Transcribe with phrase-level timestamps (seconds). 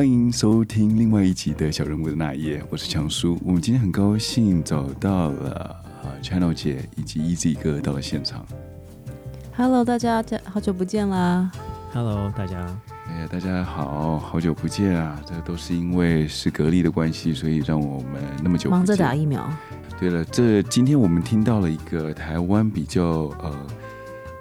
[0.00, 3.38] 欢迎收听另外一集的小人物的那一页，我是强叔。
[3.44, 5.50] 我们今天很高兴找到了
[6.02, 8.42] 啊，Channel 姐以及 Easy 哥到了现场。
[9.54, 11.52] Hello，大家好久不见啦
[11.92, 12.66] ！Hello，大家，
[13.08, 15.20] 哎呀，大家好，好久不见啊！
[15.26, 19.46] 这都是因为是隔离的关系，所以让我们那么久忙着打疫苗，
[19.98, 23.02] 对了，这今天我们听到了一个台湾比较
[23.42, 23.54] 呃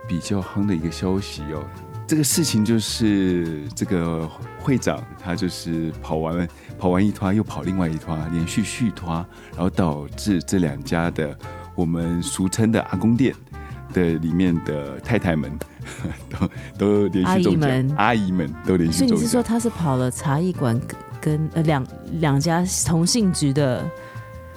[0.08, 1.62] 比较夯的一个消息哦。
[2.10, 4.28] 这个事情就是这个
[4.58, 6.50] 会长他就是跑完
[6.80, 11.38] 跑完一团又跑另外一团，连续续团，然后导致这两家的
[11.76, 13.32] 我们俗称的阿公店
[13.94, 15.56] 的里面的太太们
[16.28, 16.50] 都
[16.80, 19.44] 都连续中奖阿姨们，阿姨们都连续中奖所以你是说。
[19.44, 23.88] 他是跑了茶艺馆跟跟呃两两家同性局的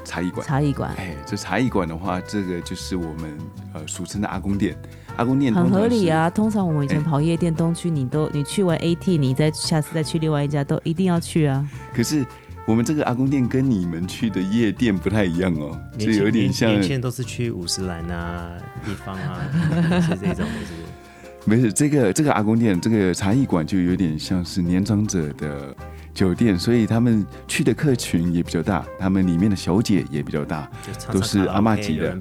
[0.05, 3.39] 茶艺馆，茶艺馆，哎，这茶艺馆的话，这个就是我们
[3.75, 4.75] 呃俗称的阿公店。
[5.17, 6.29] 阿公店很合理啊。
[6.31, 11.69] 通常我们以前哎跑夜店东区，你都你去完 AT，你再下次再去另外一家都一定要去啊。
[11.95, 12.25] 可是
[12.67, 18.53] 我们这个阿公店跟你们去的夜店不太一样哦，就有点像年，轻人都是去五十岚啊、
[18.85, 19.41] 地方啊，
[20.01, 21.45] 是这种的，是不是？
[21.45, 25.75] 没事这个这个阿公店这个茶艺馆就有点像是年长者的
[26.15, 30.71] 酒店，所以他们去的客群也比较大，他们里面的小姐也比较大，
[31.11, 32.17] 都是阿妈级的。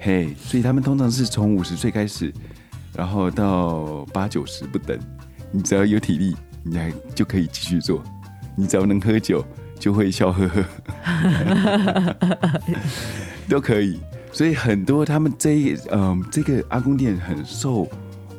[0.00, 2.32] 嘿，所以他们通常是从五十岁开始，
[2.94, 4.98] 然后到八九十不等，
[5.52, 8.02] 你只要有体力，你还就可以继续做，
[8.56, 9.44] 你只要能喝酒，
[9.78, 12.16] 就会笑呵呵，
[13.48, 14.00] 都可以。
[14.30, 17.88] 所以很多他们这一嗯、这个阿公店很受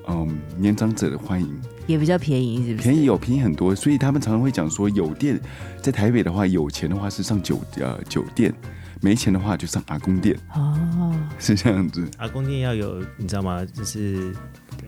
[0.09, 2.89] 嗯年长者的欢迎，也比较便宜，是不是？
[2.89, 5.39] 便宜有便宜很多，所以他们常常会讲说，有店
[5.81, 8.53] 在台北的话，有钱的话是上酒呃酒店，
[9.01, 12.05] 没钱的话就上阿公店，哦，是这样子。
[12.17, 13.65] 阿公店要有，你知道吗？
[13.65, 14.33] 就是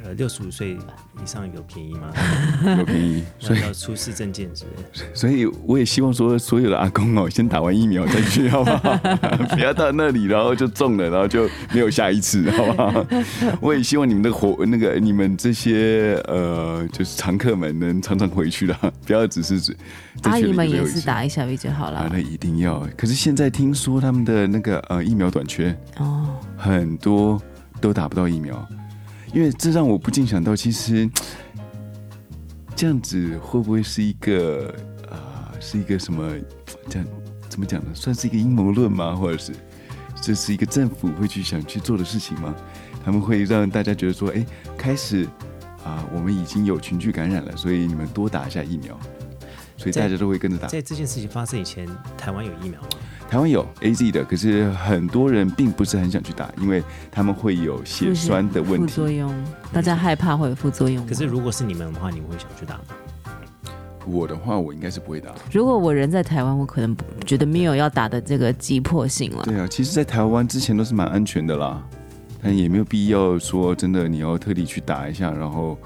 [0.04, 2.12] 呃六十五岁以上有便宜吗？
[2.80, 5.04] 有便宜，所以要要出示证件，是不是？
[5.14, 8.98] 所以我也希望说，所有的阿公哦，先打完疫苗再去， 好不好？
[9.56, 13.06] 不要到那里，然后就中了，然后就没有下一次，好不好？
[13.62, 18.76] 我也希望你们的活那个你们这些呃，就是常客们能常常回去的，
[19.06, 19.76] 不要只是只
[20.24, 22.22] 阿姨们也是打打一下比较好啊，啦那。
[22.22, 22.88] 一定要。
[22.96, 27.42] 可是现在听说他们的那个呃疫苗短缺，哦，很多
[27.82, 28.66] 都打不到疫苗，
[29.34, 31.10] 因为这让我不禁想到，其实
[32.76, 34.74] 这样子会不会是一个
[35.10, 36.32] 啊、是一个什么
[36.90, 37.08] 这样
[37.50, 37.90] 怎么讲呢？
[37.94, 39.16] 算是一个阴谋论吗？
[39.16, 39.54] 或者是
[40.22, 42.56] 这是一个政府会去想去做的事情吗？
[43.04, 44.46] 他们会让大家觉得说，哎，
[44.78, 45.28] 开始
[45.84, 49.00] 啊、我们已经有群聚感染了，所以你们多打一下疫苗，
[49.78, 50.68] 所以大家都会跟着打。
[50.68, 52.90] 在这件事情发生以前，台湾有疫苗吗？
[53.32, 59.10] 台湾有 A Z 的，可是很多人并不是很想去打，因为他们会有血栓的问题副作。
[59.10, 59.34] 用，
[59.72, 61.08] 大家害怕会有副作用。
[61.08, 62.82] 可是如果是你们的话，你们会想去打吗？
[64.06, 65.30] 我的话，我应该是不会打。
[65.50, 66.94] 如果我人在台湾，我可能
[67.26, 69.44] 觉得没有要打的这个急迫性了。
[69.46, 71.82] 对啊，其实，在台湾之前都是蛮安全的啦，
[72.44, 75.78] 但也没有必要说真的你要特地去打一下，然后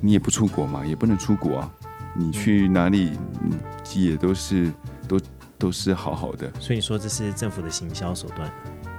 [0.00, 1.70] 你也不出国嘛，也不能出国啊，
[2.16, 3.12] 你去哪里
[3.44, 3.52] 嗯
[3.94, 4.72] 也都是
[5.06, 5.20] 都
[5.58, 8.50] 都是好好的，所以你说这是政府的行销手段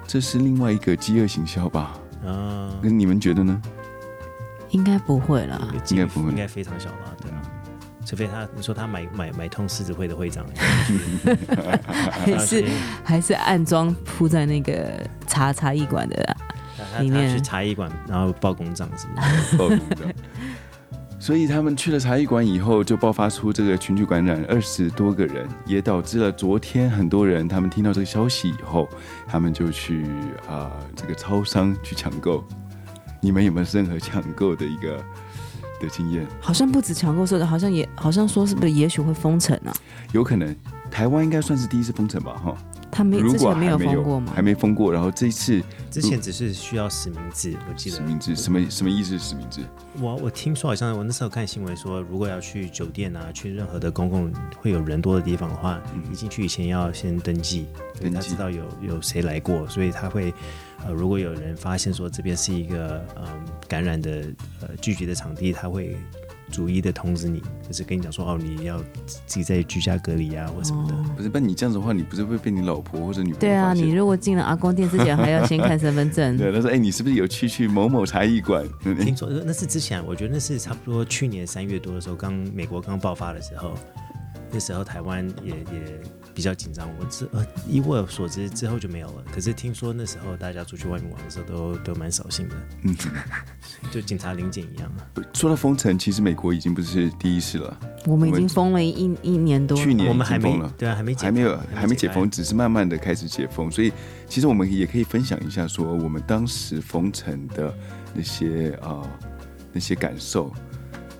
[0.07, 1.93] 这是另外一个饥饿行销吧？
[2.25, 2.71] 啊？
[2.81, 3.61] 那你们觉得呢？
[4.69, 5.59] 应该不会啦。
[5.89, 7.15] 应该不会应该非常小吧？
[7.21, 7.41] 对啊，
[8.05, 10.45] 除非他你说他买买买通狮子会的会长，
[12.11, 12.65] 还是
[13.03, 16.37] 还是暗装铺在那个茶茶艺馆的，
[16.99, 19.57] 里面去茶艺馆，然后报公账是不是？
[19.57, 20.15] 爆哭的。
[21.25, 28.87] 所以他们去了茶艺馆以后，就爆发出这个群聚感染，二十多个人，也导致了昨天很多人他们听到这个消息以后，
[29.25, 30.05] 他们就去
[30.47, 32.43] 啊、这个超商去抢购。
[33.19, 35.03] 你们有没有任何抢购的一个
[35.81, 36.27] 的经验？
[36.39, 39.73] 好像不止抢购说的，好像也好像说是不是也许会封城啊？
[40.11, 40.55] 有可能
[40.91, 42.55] 台湾应该算是第一次封城吧，哈。
[42.95, 44.41] 他没如果没有还没封过吗还？
[44.41, 45.61] 没封过，然后这一次
[45.91, 49.19] 之前只是需要实名制，我记得实名制什么什么意思？
[49.19, 49.59] 实名制？
[49.99, 54.31] 我我听说好像我那时候看新闻说，如果要去酒店啊，去任何的公共
[54.61, 57.67] 会有人多的地方的话，你进去以前要先登记，
[57.99, 60.33] 登记他知道有有谁来过，所以他会
[60.85, 63.25] 呃，如果有人发现说这边是一个嗯
[63.67, 64.23] 感染的
[64.61, 65.97] 呃聚集的场地，他会
[66.51, 70.95] 逐一的通知你，就是跟你讲说哦，你要自己在居家隔离啊或什么的。
[71.15, 76.37] 不是，那你这样子的话，你不是会被你老婆或者女朋友对啊，你如果进了阿公店之前，还要先看身份证。
[76.37, 78.65] 对，他说：“哎、你是不是有去去某某茶艺馆？”
[79.03, 83.73] 听说呃那是之前，我觉得那是差不多去年三月多的时候，刚美国刚爆发的时候，
[84.51, 85.99] 那时候台湾也也
[86.35, 86.87] 比较紧张。
[86.99, 89.23] 我之呃依我所知之后就没有了。
[89.33, 92.95] 可是听说那时候大家出去外面玩的时候都都蛮扫兴的，嗯，
[93.89, 94.91] 就警察临检一样。
[95.33, 97.79] 说到封城，其实美国已经不是第一次了。
[98.05, 103.91] 我们已经封了一一年多了，去年我们还没了对啊，还没解还没有封还没解封，只是慢慢的开始解封，所以
[104.27, 107.73] 其实我们也可以分享一下，说我们当时封城的
[108.13, 109.09] 那些啊、呃
[109.73, 110.53] 那些感受。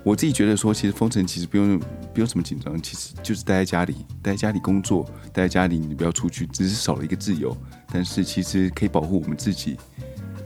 [0.06, 1.80] 我自己觉得说，其实封城其实不用
[2.14, 7.56] 不用什么紧张，其实就是待在家里，待在家里工作，待在家里你不要出去，只是少了一个自由，
[7.92, 9.76] 但是其实可以保护我们自己。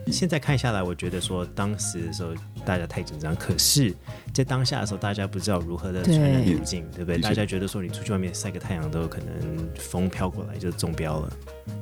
[0.07, 2.31] 现在看下来，我觉得说当时的时候
[2.65, 3.95] 大家太紧张，可是，
[4.33, 7.19] 在当下的时候，大家不知道如何的传染对途径，对不对？
[7.19, 11.31] 大家觉得说你出去外面晒个太阳都有可能风飘过来就中标了，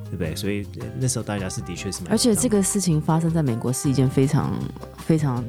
[0.03, 0.35] 对不对？
[0.35, 4.53] 所以呃那时候大家是的确是蛮的，而且这个事情发生在美国是一件非常
[4.97, 5.41] 非常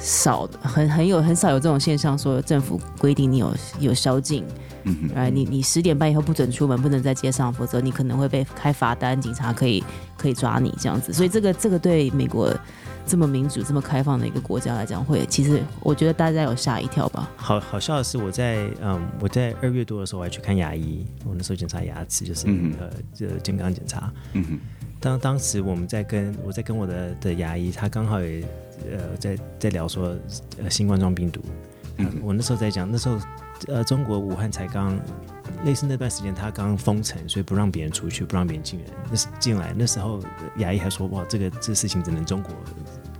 [0.00, 4.44] 少的，很很有很少有这种现象，说政府规定你有有宵禁，
[4.84, 9.84] 嗯哼，哎，你你十点半以后不准出门，不能在街上，否则你可能会被开罚单，警察可以
[10.16, 11.12] 可以抓你这样子。
[11.12, 12.50] 所以这个这个对美国
[13.06, 17.28] 这么民主、这么开放的一个国家来讲，会其实我觉得大家有吓一跳吧。
[17.36, 24.10] 好好笑的是，我在嗯，我在二月多的时候，我还去看牙医，我那时候检查牙齿，就是、嗯呃这健康检查。
[24.32, 24.58] 嗯哼，
[24.98, 28.42] 当当时我们在跟我在跟我的的牙医，他刚好也
[28.90, 30.16] 呃在在聊说
[30.62, 31.40] 呃新冠状病毒，
[31.96, 32.10] 嗯。
[32.22, 33.18] 我那时候在讲那时候
[33.68, 34.98] 呃中国武汉才刚
[35.64, 42.52] 类似那段时间他刚封城，所以不让别人出去，不让别人进人，那是进来那时候呃牙医还说哇这个这事情只能中国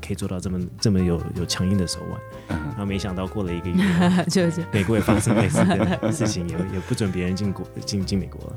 [0.00, 8.56] 可以做到这么这么有有强硬的手腕，嗯然后没想到过了一个月， 就是美国也发生类似的 事情，也也不准别人进国进进美国了。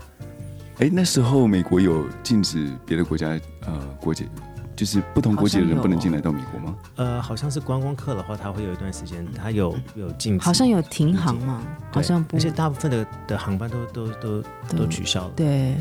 [0.79, 4.27] 哎，那时候美国有禁止别的国家呃国籍，
[4.75, 6.75] 就是不同国籍的人不能进来到美国吗？
[6.95, 11.61] 呃，好像是观光客的话，他会有一段时间，他有有禁止，好像有停航嘛，
[11.91, 14.43] 好像不而且大部分的的航班都都都
[14.77, 15.31] 都取消了。
[15.35, 15.75] 对。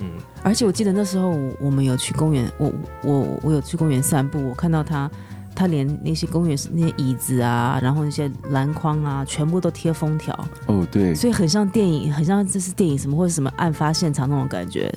[0.00, 0.12] 嗯，
[0.44, 5.10] 而且我记得那时候我我们有去公园，我我我有去公园散步，我看到他，
[5.56, 10.32] 他连那些公园那些椅子啊，然后那些篮筐啊，全部都贴封条，
[10.66, 14.88] 哦，对，所以很像电影，很像这是电影什么或者什么案发现场那种感觉。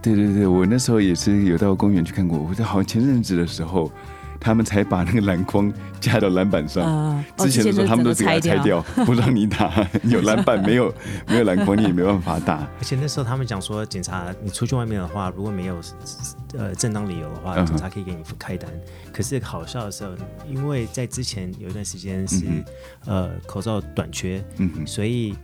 [0.00, 2.38] 对对对，我那时候也是有到公园去看过。
[2.38, 3.90] 我在好像前阵子的时候，
[4.40, 7.24] 他们才把那个篮筐架到篮板上。
[7.36, 9.86] 之前的时候，他们都是只给它拆掉， 不让你打。
[10.04, 10.94] 有篮板没有
[11.26, 12.58] 没有篮筐，你也没办法打。
[12.78, 15.80] 而且那时候他们讲说，警察你出去外面的话，如果没有
[16.56, 18.70] 呃正当理由的话，警察可以给你开单。
[19.12, 20.12] 可是好笑的时候，
[20.48, 22.64] 因为在之前有一段时间是、嗯
[23.06, 25.34] 呃口罩短缺，嗯，所以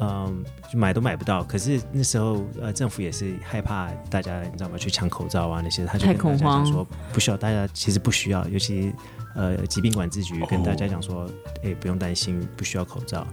[0.00, 1.42] 嗯、就买都买不到。
[1.44, 4.78] 可是那时候呃政府也是害怕大家你知道吗？
[4.78, 8.92] 去抢口罩啊那些，他就太跟大家恐慌讲说不需要，大家其实不需要，尤其
[9.34, 11.28] 呃疾病管制局跟大家讲说，
[11.64, 13.26] 哎、不用担心，不需要口罩。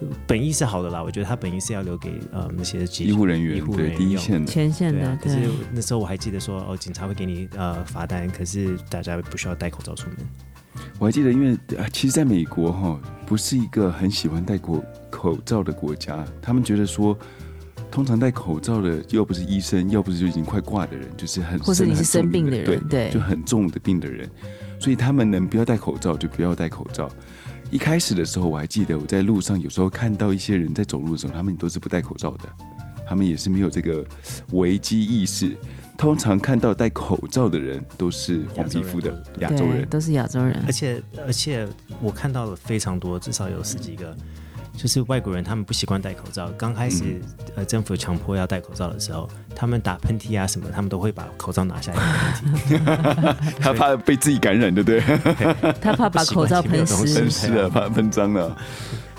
[0.00, 10.16] 呃本意是好的啦，我觉得他本意是要留给呃那些医护人员医护人员用第一线的，前线的对啊，，可是，那时候我还记得说，哦，警察会给你呃罚单，可是大家不需要戴口罩出门。
[10.98, 14.82] 我还记得，因为啊，其实在美国哈，不是一个很喜欢戴口
[15.20, 16.24] 口罩的国家。
[16.40, 17.16] 他们觉得说，
[17.90, 24.28] 通常戴口罩的，要不是医生，要不是就已经快挂的人，就是很或者你是生生病的人，对就，很重的病的人，
[24.78, 27.10] 所以他们能不要戴口罩就不要戴口罩。
[27.70, 32.48] 一开始的时候，我还记得我在路上有时候看到一些人在走路的时候，他们都是不戴口罩的，
[33.06, 34.04] 他们也是没有这个
[34.52, 35.54] 危机意识。
[35.98, 41.68] 通常看到戴口罩的人都是黄皮肤的亚洲，人，都是亚洲人而，且而且
[42.00, 44.16] 我看到了非常多，至少有十几个，
[44.80, 46.50] 就是外国人他们不习惯戴口罩。
[46.56, 47.20] 刚开始、嗯
[47.56, 53.36] 呃政府强迫要戴口罩的时候，他们打喷嚏啊什么，他们都会把口罩拿下来打喷嚏。
[53.60, 55.00] 他怕被自己感染，对不对？
[55.82, 57.28] 他怕把口罩喷湿喷。
[57.30, 58.56] 湿了，怕喷脏了。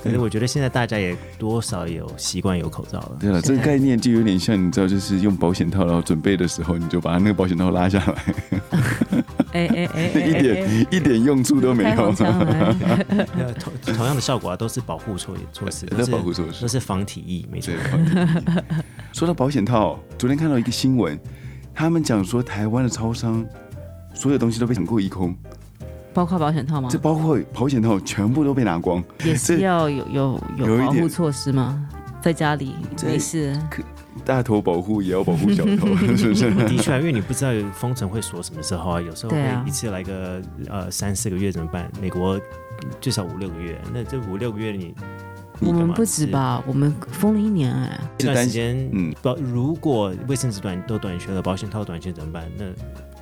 [0.04, 3.12] 可是我觉得现在大家也多少有习惯有口罩了。
[3.20, 8.16] 对了，这个概念就有点像，你知道，就是用保险套，然后准备的时候，你就把那个保险套拉下来，
[9.54, 12.12] 哎 哎哎， 一点一点用处都没有。
[13.60, 17.74] 同同样的效果啊，都是保护措措施，都都是保护措施都是防体液，没错。
[17.74, 18.74] 对。，
[19.14, 21.20] 说到保险套，昨天看到一个新闻，
[21.74, 23.46] 他们讲说台湾的超商
[24.14, 25.36] 所有东西都被抢购一空，
[26.14, 26.98] 包括保险套吗这？
[26.98, 29.04] 包括保险套全部都被拿光。
[29.24, 31.88] 也是要有有有保护措施吗？
[32.22, 33.60] 在家里这没事，
[34.24, 36.54] 大头保护也要保护小头， 是不是？
[36.68, 40.40] 的确啊，因为你不知道封城会锁什么时候啊，有时候会一次来个
[40.70, 41.92] 呃三四个月怎么办？
[42.00, 42.40] 美国
[43.00, 44.94] 最少五六个月，那这五六个月你
[45.62, 46.28] 我们不止？
[46.28, 46.64] 吧？
[46.68, 52.44] 我们封了一年哎，这段时间，嗯嗯，保如果卫生纸短都短缺了，保险套短缺怎么办？
[52.56, 52.66] 那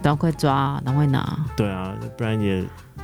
[0.01, 1.38] 赶快抓，赶快拿。
[1.56, 2.60] 对啊，不然也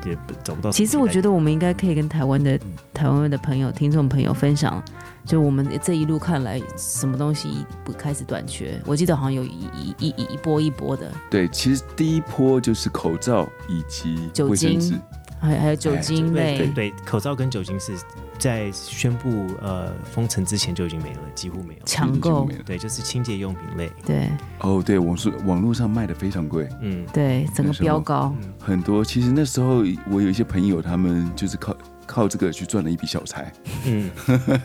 [0.06, 0.72] 也找不到。
[0.72, 2.60] 其实我觉得我们应该可以跟台湾的
[2.94, 4.84] 台湾的朋友、听众朋友分享，
[5.26, 8.80] 就我们这一路看来，什么东西不开始短缺？
[8.86, 15.02] 我记得好像有一一一一一波一波的对，其实第一波就是口罩以及酒卫生纸精，
[15.40, 17.94] 还有还有酒哎精类，对对，口罩跟酒精是
[18.40, 21.80] 在宣布呃封城之前就已经没了，几乎没有。
[21.86, 22.50] 抢购。
[22.66, 24.30] 对，就是清洁用品类，对。
[24.60, 29.04] 哦，对，网速网络上卖的非常贵，嗯，对，整个飙高，很多。
[29.04, 31.76] 其实那时候我有一些朋友，他们就是靠
[32.16, 33.52] 靠这个去赚了一笔小财。
[33.86, 34.10] 嗯，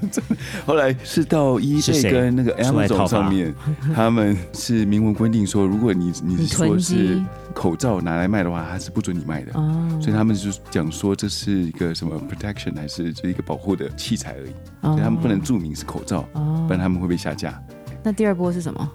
[0.64, 3.52] 后来是到是 eBay 跟那个出来讨 Amazon 上面，
[3.92, 7.20] 他们是明文规定说，如果你你你说是
[7.52, 9.50] 口罩拿来卖的话，他是不准你卖的。
[9.54, 14.50] 哦，所以他们就讲说这是一个什么 protection 还是就是一个保护的器材而已，
[14.82, 14.92] 哦。
[14.92, 16.64] 所以他们不能注明是口罩，哦。
[16.68, 17.60] 不然他们会被下架。
[18.04, 18.90] 那第二波是什么？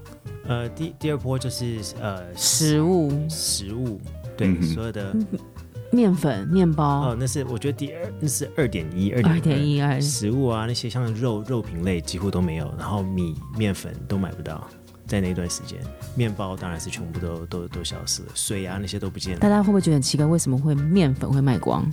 [0.48, 4.00] 呃，第第二波就是呃食物、食物，
[4.38, 5.14] 对，嗯所有的
[5.96, 14.68] 面粉、面包哦，，那是我觉得第二那是二点一，二二点一二，食物啊，那些像肉肉品类几乎都没有，然后米面粉都买不到，
[15.08, 15.80] 在那段时间，
[16.16, 19.40] 面包当然是全部都都都消失了，水啊那些都不见了。
[19.40, 20.25] 大家会不会觉得很奇怪？
[20.25, 21.90] 为什么会面粉会卖光？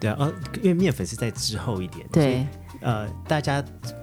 [0.00, 0.32] 对啊，呃，
[0.62, 2.46] 因为面粉是在之后一点，对，
[2.80, 3.62] 呃，大家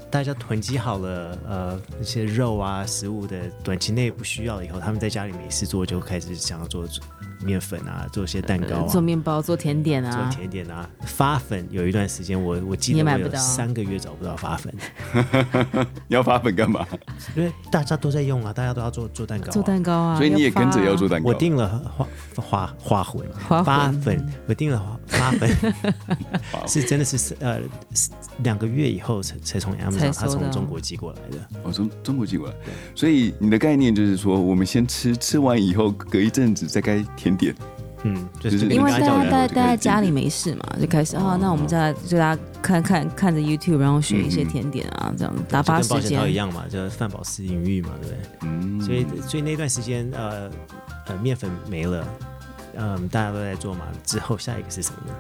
[0.10, 6.86] 大家囤积好了呃那些肉啊食物的短期内不需要了以后，他们在家里没事做，就开始想要做
[7.44, 10.12] 面粉啊，做一些蛋糕啊，做面包、做甜点啊。
[10.12, 13.40] 做啊，甜点啊，发粉有一段时间我我记得我有你也买不到。
[13.40, 14.74] 三个月找不到发粉，
[16.08, 16.86] 你 要发粉干嘛？
[17.36, 21.30] 因为大家都在用啊，大家都要做做蛋糕、啊，做蛋糕啊，所以你也跟着要做蛋蛋糕。
[21.30, 23.26] 我订了花花花魂。
[23.48, 25.50] 花发粉，我订了花发粉，
[26.68, 27.60] 是真的是呃
[28.44, 31.38] 两个月以后才才从 Amazon 才他从中国寄过来的。
[31.64, 32.56] 我从中国寄过来，
[32.96, 37.56] 所以你的概念就是说，我们先吃，吃完以后隔一阵子再该甜点。
[38.04, 46.34] 嗯，就就是是因为大跟他叫人家待待在家里没事嘛，就开始啊，那我们在就大家看看看着 YouTube，然后学一些甜点啊，这样打发时就跟保险套一。
[46.36, 48.18] 样嘛，就是饭饱思淫欲嘛，对不对？
[48.44, 50.50] 嗯，所以所以那段时间呃
[51.08, 52.08] 呃面粉没了。
[52.78, 53.82] 嗯，大家都在做嘛。
[54.06, 55.14] 之后下一个是什么呢？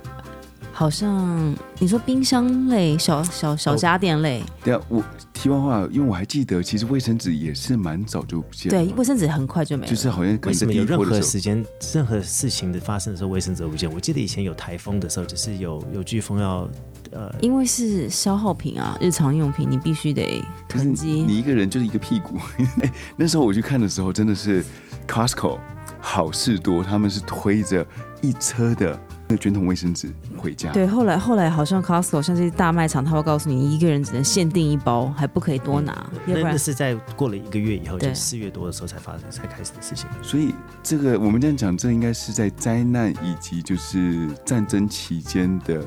[0.71, 5.03] 好像你说冰箱类、小小小家电类，对啊，我
[5.39, 9.89] 题外话，因为我还记得，其实卫生纸也是蛮早就不见了对，卫生纸很快就没了。
[9.89, 13.89] 就是好像可能在第为什么有任一波的时候，何时间、任何事情的发生的时候，卫生纸都不见？
[13.93, 16.69] 我记得以前有台风的时候，就是有有飓风要
[17.12, 21.08] 呃，因为是消耗品啊，日常用品，你必须得囤积。
[21.08, 22.36] 你一个人就是一个屁股。
[22.81, 24.63] 哎 那时候我去看的时候，真的是
[25.08, 25.58] Costco
[26.01, 27.86] 好事多，他们是推着
[28.22, 30.71] 一车的那个卷筒卫生纸回家。
[30.71, 40.09] 对，后来后来好像 Costco 像这些大卖场，他会告诉你，一个人只能限定一包，还不可以多拿，要不然是在过了一个月以后，对就四月多的时候才发生才开始的事情。
[40.24, 45.86] 所以这个我们这样讲，这应该是在灾难以及就是战争期间的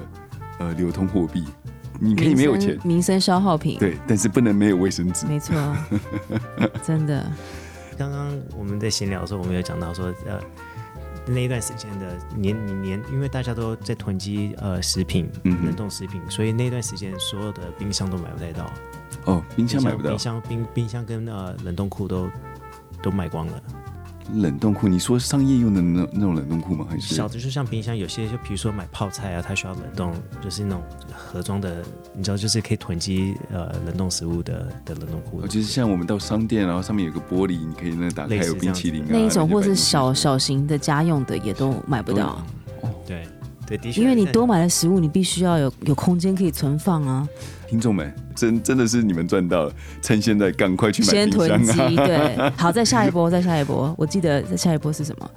[0.60, 1.44] 呃流通货币。
[1.98, 5.24] 你可以没有钱，民生消耗品，对，但是不能没有卫生纸。
[5.26, 5.54] 没错，
[6.82, 7.24] 真的。
[7.96, 10.40] 刚刚我们在闲聊的时候，我们有讲到说，呃，
[11.26, 18.70] 那一段时间的年年，因为大家都在囤积呃食品、嗯冷冻食品，所以那段时间所有的冰箱都买不太到，
[19.24, 20.10] 哦，冰箱买不到。
[20.10, 22.28] 冰，箱冰冰箱跟呃冷冻库都
[23.02, 23.62] 都卖光了。
[24.32, 26.86] 冷冻库，你说商业用的那那种冷冻库吗？
[26.88, 27.14] 还是？
[27.14, 30.12] 小的就像冰箱，有些就比如说买泡菜啊，它需要冷冻，
[30.42, 30.82] 就是那种
[31.14, 31.82] 盒装的，
[32.14, 35.40] 你知道，就是可以囤积呃冷冻食物的的冷冻库。
[35.42, 35.48] 哦，。
[35.48, 42.44] 就是像我们到商店，然后上面有个玻璃，你可以那打开有冰淇淋啊，那一种，或是小小型的家用的也都买不到，
[43.06, 43.26] 对
[43.66, 47.28] 对，的确，因为你多买了食物，你必须要有有空间可以存放啊，
[47.72, 51.96] 听众们，真真的是你们赚到了，趁现在赶快去买先冰箱囤积。
[51.96, 52.04] 啊！
[52.06, 53.94] 对，好，再下一波，再下一波。
[53.96, 55.30] 我记得再下一波是什么？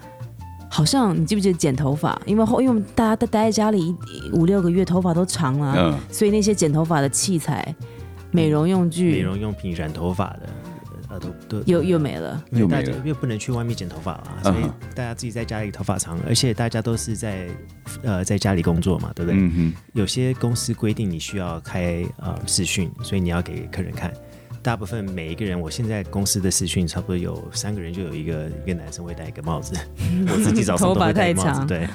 [0.70, 2.22] 好像你记不记得剪头发？
[2.26, 3.96] 因为后因为我们大家都待在家里
[4.34, 7.74] 五六个月，头发都长了、嗯，所以那些剪头发的器材、
[8.32, 10.50] 美容用具美容用品、染头发的，
[11.16, 12.44] 呃，都都又又没了。
[12.52, 17.48] 因为大又没了家又不能去外面剪头发了，嗯所以大家自己在家里头发长，而且大家都是在
[18.04, 19.40] 呃在家里工作嘛，对不对？
[19.40, 24.12] 嗯哼，有些公司规定你需要开呃视讯，所以你要给客人看。
[24.62, 29.76] 大部分每一个人，我现在公司的视讯差不多有三个人，就有一个一个男生会戴一个帽子，
[30.28, 31.88] 我自己早上都会戴帽子，头发太长对。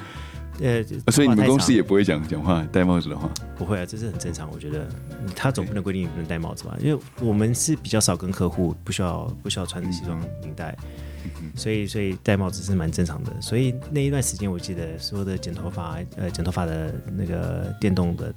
[0.60, 4.50] 呃，所以你们公司也不会讲讲话戴帽子的话，不会啊，这是很正常。
[4.52, 4.86] 我觉得
[5.22, 6.76] 嗯他总不能规定你不能戴帽子吧？
[6.80, 10.76] 因为我们是比较少跟客户不需要不需要穿着西装领带，
[11.54, 13.32] 所以所以戴帽子是蛮正常的。
[13.40, 18.32] 所以那一段时间，我记得所有的剪头发呃剪头发的那个电动的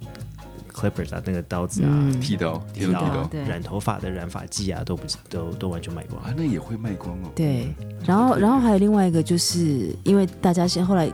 [0.74, 1.90] clippers 啊，那个刀子啊。
[1.92, 6.22] 嗯，剃刀，剃剃刀染头发的染发剂啊，都不都都完全卖光。
[6.24, 7.30] 啊，那也会卖光哦。
[7.36, 7.68] 对。
[8.06, 11.12] 然后然后还有另外一个，就是因为大家现后来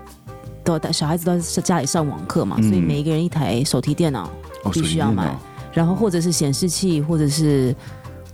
[0.77, 4.29] 都小孩子都在家里上网课嘛，嗯所以每一个人一台手提电脑，
[4.63, 5.33] 哦，必须要买
[5.73, 7.73] 然后或者是显示器，或者是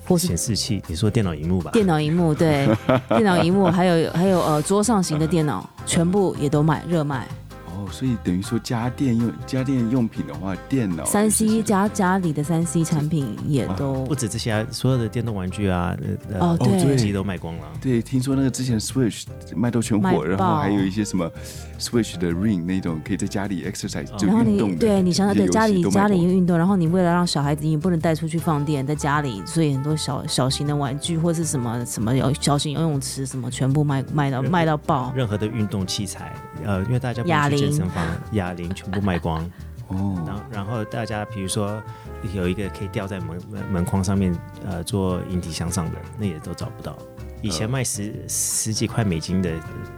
[0.07, 1.71] 或是显示器，你说电脑荧幕吧？
[1.71, 2.67] 电脑荧幕，对，
[3.09, 7.27] 电脑荧幕，还有还有呃桌上型的电脑，全部也都买热卖。
[7.85, 15.95] 哦，所以等于说家电用家电用品的话，电脑三 C 家家里的三 C 产品也都不止这些啊，所有的电动玩具啊，
[16.31, 17.63] 呃哦呃对机都卖光了。
[17.81, 19.25] 对，听说那个之前 Switch
[19.55, 21.29] 卖到全卖火，然后还有一些什么
[21.79, 35.11] Switch 的 Ring 那种可以在家里 exercise 就然后你运动的，对你想想，对家里家里运动，然后你为了让小孩子，你不能带出去放电，在家里，所以很多小小型的玩具或是什么什么有小型游泳池什么，全部卖卖到卖到爆。
[35.15, 39.39] 任何的运动器材，呃，因为大家不哑铃健身房，哑铃 全部卖光。
[39.87, 41.81] 然哦，后，然后大家比如说
[42.33, 46.97] 有一个可以吊在门门门框上面，呃，做引体向上的，那也都找不到。
[47.41, 49.51] 以前卖十、十几块美金的，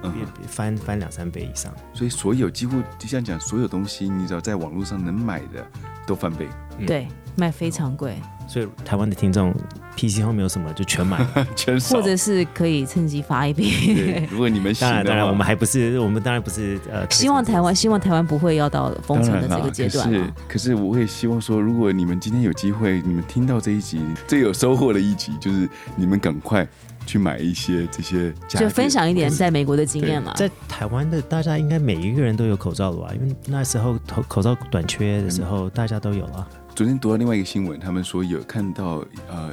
[0.04, 0.14] 嗯
[0.46, 1.74] 翻翻两三倍以上。
[1.94, 5.66] 所以所有几乎就像讲所有东西，你只要在网络上能买的
[6.06, 7.08] 都翻倍，嗯对，
[7.38, 9.56] 卖非常贵，所以台湾的听众
[9.98, 11.26] PC 后面有什么就全买。
[11.56, 12.02] 全或。
[12.02, 14.26] 者是可以趁机发一笔。
[14.32, 20.36] 如果你们 行当然，当然，我们还不是，我们当然不是呃， 希望台湾，希望台湾不会要到封城的这个阶段是啊。
[20.48, 26.66] 可是我也希望说，如果你们今天有机会，你们听到这一集最有收获的一集，就是你们赶快
[27.06, 30.34] 去买一些这些，就分享一点在美国的经验嘛。
[30.36, 33.12] 在台湾的大家应该每一个人都有口罩了吧？
[33.14, 36.48] 因为那时候口口罩短缺的时候，大家都有了。
[36.76, 39.50] 昨天读到另外一个新闻，他们说有看到呃，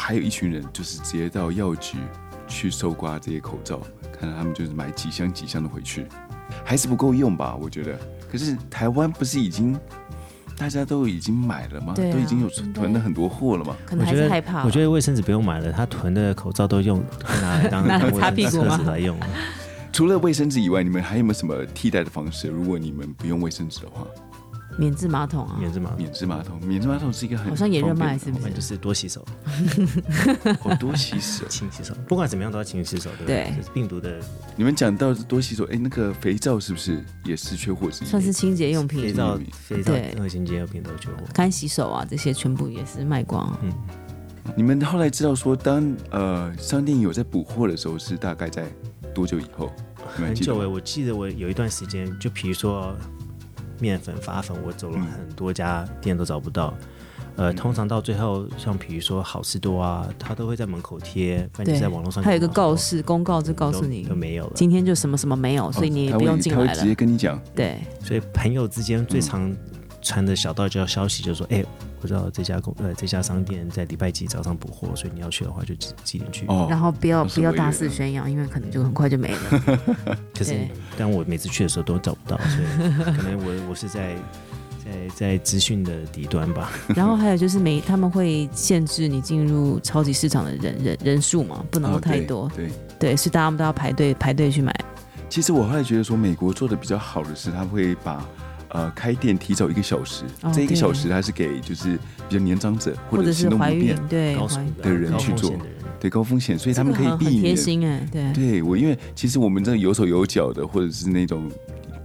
[0.00, 1.98] 还有一群人就是直接到药局
[2.48, 3.80] 去搜刮这些口罩，
[4.18, 6.06] 看到他们就是买几箱几箱的回去，
[6.64, 7.54] 还是不够用吧？
[7.54, 7.98] 我觉得。
[8.28, 9.78] 可是台湾不是已经
[10.56, 11.92] 大家都已经买了吗？
[11.94, 13.76] 都已经有囤了很多货了吗？
[13.84, 14.64] 可能还我觉得是害怕。
[14.64, 17.04] 我觉得卫生纸不用买了，他囤的口罩都用
[17.42, 19.26] 拿来当拿来当卫生纸擦屁股吗来用了。
[19.92, 22.48] 除了卫生纸以外，你们还有没有什么替代的方式？
[22.48, 24.06] 如果你们不用卫生纸的话，
[24.80, 28.38] 免治马桶啊，免治马桶，免治马桶，免治马桶是一个很好像也热卖，是不？
[28.40, 29.22] 是就是是多洗手，
[30.64, 31.44] 哦，多洗手。
[31.52, 33.56] 勤洗手，不管怎么样都要勤洗手，对不对对？
[33.58, 34.18] 就是病毒的
[34.56, 38.08] 你们讲到多洗手，哎，那个肥皂是不是也是缺货之一？
[38.08, 41.16] 算是清洁用品，肥皂、肥皂对、恶心洁用品都缺货。
[41.34, 43.54] 干洗手啊，这些全部也是卖光。
[43.62, 43.70] 嗯，
[44.56, 48.64] 你们后来知道说，当呃商店有在补货的时候，是大概在
[49.12, 49.70] 多久以后？
[50.12, 52.96] 很久哎，我记得我有一段时间，就比如说
[53.80, 56.72] 面粉、发粉，我走了嗯很多家店都找不到。
[57.36, 64.52] 呃，通常到最后，像比如说好事多啊，他都会在门口贴，不然你对在网络上他有一个告示公告，就告诉你都都没有了。
[64.54, 66.94] 今天就什么什么没有，所以你也不用进来了他会直接。
[66.94, 69.50] 跟你讲，对，所以朋友之间最常
[70.02, 71.64] 传的小道叫消息，就是说，哎、
[72.00, 76.46] 我知道这家公呃这家商店在礼拜几早上补货，所以你要去的话就几几点去。
[76.46, 80.18] 哦，然后不要不要大肆宣扬，因为可能就很快就没了。
[80.36, 80.56] 可是
[80.96, 84.14] 但我每次去的时候都找不到，所以可能我我是在
[84.84, 86.72] 在在资讯的底端吧。
[86.96, 92.50] 然后还有就是每他们会限制你进入超级市场的人人人数嘛，不能够哦太多。
[92.54, 92.66] 对。
[92.66, 94.74] 对对，所以大家都要排队排队去买。
[95.30, 98.22] 其实我后来觉得说，美国做的比较好的是，他会把
[98.70, 101.96] 呃开店提早一个小时，哦这一个小时它是给就是
[102.28, 105.52] 比较年长者或者是怀孕行动不便，，对，的人去做。
[106.00, 107.54] 对高风险，所以他们可以避免。
[107.54, 111.46] 心哎，对，对我，因为其实我们这有手有脚的，或者是那种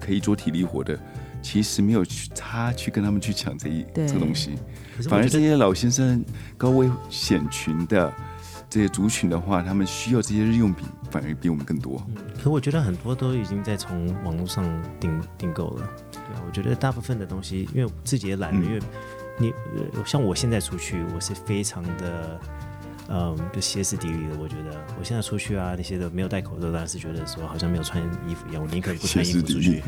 [0.01, 0.99] 可以做体力活的，
[1.41, 4.51] 其实没有去他去跟他们去抢这一这个东西，
[5.07, 6.21] 反而这些老先生、
[6.57, 8.13] 高危险群的
[8.75, 12.05] 这些族群的话，他们需要这些日用品，反而比我们更多。
[12.09, 14.65] 嗯，可我觉得很多都已经在从网络上
[14.99, 15.89] 订订购了。
[16.11, 18.79] 对啊，我觉得大部分的东西，因为我自己也懒，嗯因为
[19.37, 19.53] 你
[19.95, 22.37] 呃像我现在出去，我是非常的。
[23.07, 29.83] 嗯，就歇斯底里的，我觉得我现在出去啊，那些的没有戴口罩，当然是觉得说好像没有穿衣服一样，我宁可不穿衣服出去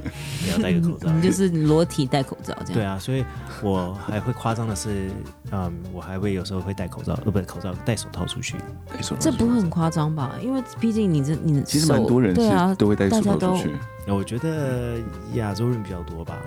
[0.45, 1.10] 也要戴个口罩。
[1.12, 2.73] 你 就是裸体戴口罩这样。
[2.73, 3.25] 对啊，所以
[3.63, 5.10] 我还会夸张的是，
[5.51, 8.56] 嗯，我还会有时候会戴口罩，呃，不是口罩，戴手套出去。
[8.93, 10.36] 戴手套这不会很夸张吧？
[10.41, 13.75] 因为毕竟你这你的其实蛮多人对啊是，都会戴手套出去。
[14.06, 14.99] 那我觉得
[15.34, 16.38] 亚洲人比较多吧。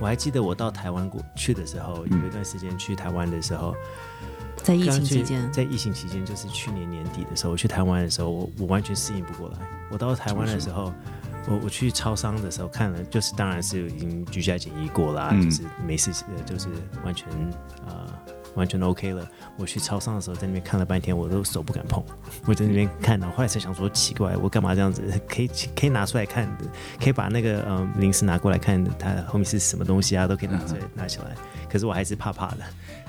[0.00, 3.74] 我还记得我到台湾过去的时候，有一段时间去台湾的时候，
[4.62, 9.58] 在疫情期间，在疫情期间，就是去年年底的时候，我去台湾的时候，我我完全适应不过来。
[9.90, 10.92] 我到台湾的时候，
[11.48, 16.68] 我我去超商的时候看了，就是当然是已经居家检疫过啦，嗯就是没事，呃就是
[17.04, 17.26] 完全
[17.86, 18.06] 呃
[18.54, 19.26] 完全 OK 了。
[19.56, 22.04] 我去超商的时候，在那边看了半天，我都手不敢碰，
[22.44, 25.02] 我在那边看，然后后来才想说奇怪，我干嘛这样子？
[25.28, 26.48] 可以可以拿出来看，
[27.00, 31.34] 可以把那个嗯零食拿过来看，它后面是什么东西啊，都可以拿出来拿起来。
[31.70, 32.58] 可是我还是怕怕的，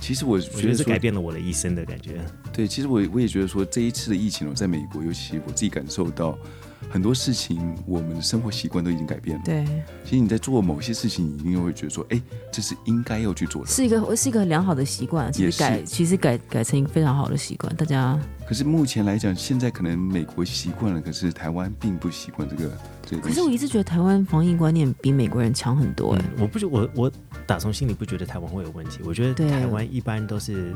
[0.02, 2.20] 其实我我觉得是改变了我的一生的感觉。
[2.52, 6.38] 对，其实我我也觉得说这一次的疫情我，在美国，尤其我自己感受到，
[6.90, 9.44] 很多事情我们的生活习惯都已经改变了。
[9.44, 9.66] 对，
[10.04, 13.68] 其实你在做某些事情，你一定会觉得说，哎，这是应该要去做的。
[13.68, 22.72] 是一个是一个良好的习惯，其也是实改其实改改成一个非常好的习惯，大家可是目前来讲，现在可能美国习惯了，可是台湾并不习惯这个
[23.06, 23.22] 这个。
[23.22, 27.12] 可是我一直觉得台湾防疫观念比美国人强很多哎、嗯，我不觉我我
[27.46, 30.74] 打从心里不觉得台湾会有问题，我觉得对台湾一般都是，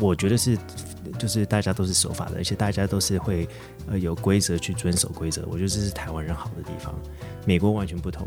[0.00, 0.58] 我觉得是
[1.18, 3.46] 就是大家都是守法的，而且大家都是会
[3.86, 6.94] 呃有规则去遵守规则，我觉得这是台湾人好的地方。
[7.46, 8.26] 美国完全不同，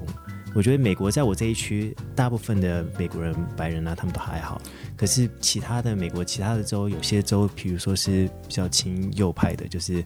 [0.55, 4.61] 我觉得美国在我这一区，大部分的美国人白人啊，他们都还好，
[4.95, 10.03] 可是其他的美国其他的州，有些州，比如说是比较亲右派的，就是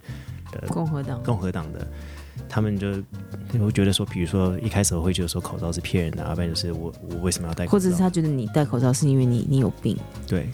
[0.54, 1.88] 呃共和党共和党的，
[2.50, 2.94] 他们就
[3.60, 7.72] 会觉得说，比如说一开始我会觉得说口罩是骗人的，要不然就是我我为什么要戴口罩？
[7.72, 10.50] 或者是他觉得你戴口罩是因为你 你有病，对，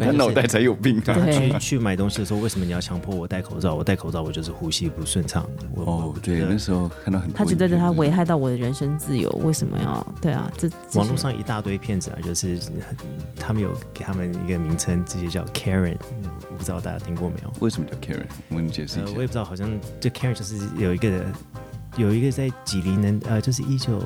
[0.00, 1.14] 他脑袋才有病啊！
[1.14, 3.74] 对去去买东西的时候，为什么你要强迫我戴口罩？
[3.74, 5.48] 我戴口罩我就是呼吸不顺畅。
[5.76, 10.50] 哦，对，那时候看到很多，他觉得他危害到我的人身自由，为什么要对啊？
[10.56, 12.58] 这网络上一大堆骗子啊，就是
[13.38, 15.96] 他们有给他们一个名称，直接叫 Karen，
[16.50, 17.52] 我不知道大家听过没有？
[17.60, 18.24] 为什么叫 Karen？
[18.48, 19.26] 我跟你解释呃，一下我也。
[19.26, 21.15] 不知道，好像这 Karen 就是有一个
[21.96, 24.02] 有一个在几零年，呃，就是一九，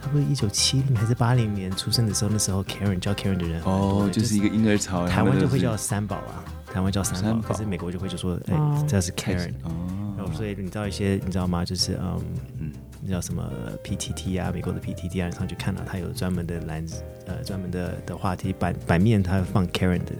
[0.00, 11.64] 他不是一九七零还是八零年出生的时候，那时候 Karen 叫 Karen 的人哦，就是一个婴儿潮，台湾就会叫三宝啊，台湾叫三宝，三宝可是美国就会就说，哎、哦这是 Karen，然后哦，所以你知道一些你知道吗？
[11.64, 12.20] 就是嗯
[12.60, 12.72] 嗯
[13.04, 13.42] 那叫什么
[13.82, 16.86] PTT 啊，美国的 PTT 啊，你上去看了、它有专门的栏
[17.26, 20.12] 呃专门的的话题版版面，他放 Karen 的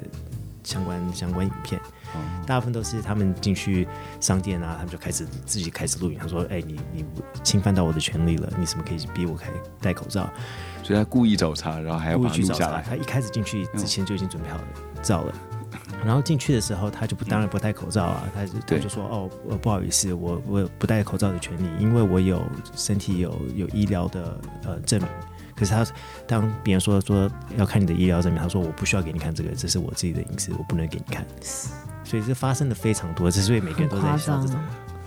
[0.65, 1.81] 相关相关影片。
[2.15, 3.87] 哦大部分都是他们进去
[4.21, 7.05] 商店啊，他们就开始自己开始录影，他说：“哎、你你
[7.43, 9.49] 侵犯到我的权利了，你怎么可以逼我开
[9.81, 10.29] 戴口罩？
[10.83, 12.67] 所以他故意找茬，然后还要把它故意去找茬。
[12.67, 12.83] 录下来。
[12.83, 14.65] 他一开始进去之前就已经准备好了
[15.03, 15.35] 照了，
[16.05, 22.43] 然后进去的时候他就不当然不戴口罩啊，他就他就说：哦，呃不好意思，我我有不戴口罩的权利，因为我有
[22.75, 25.09] 身体有有医疗的呃证明。”
[25.55, 25.87] 可是他
[26.27, 31.25] 当别人说说要看你的医疗证明，他说我不需要给你看这个，这是我自己的隐私，我不能给你看。
[32.05, 34.57] 所以这发生的非常多，之所以每个人都在笑这种。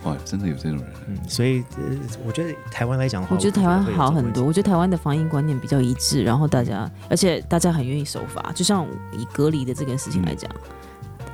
[0.03, 0.88] 哇，真的有这种人。
[1.08, 8.51] 嗯，所以呃，我觉得台湾来讲的话，我觉得台湾好很多，我觉得台湾的防疫观念比较一致，然后大家，而且大家很愿意守法。
[8.53, 10.49] 就像以隔离的这件事情来讲，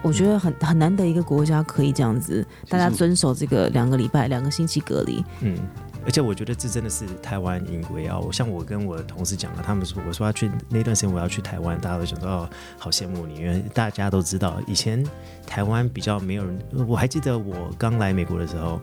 [0.01, 5.21] 我觉得很很难得一个国家可以这样子，大家遵守这个两个礼拜、两个星期隔离。
[5.41, 5.57] 嗯，
[6.05, 8.31] 而且我觉得这真的是台湾引为傲。
[8.31, 15.05] 像我跟我的同事讲了，他们说我说要去那段时间我要去台湾，大家都想说哦，好羡慕你，因为大家都知道以前
[15.45, 16.59] 台湾比较没有人。
[16.87, 18.81] 我还记得我刚来美国的时候。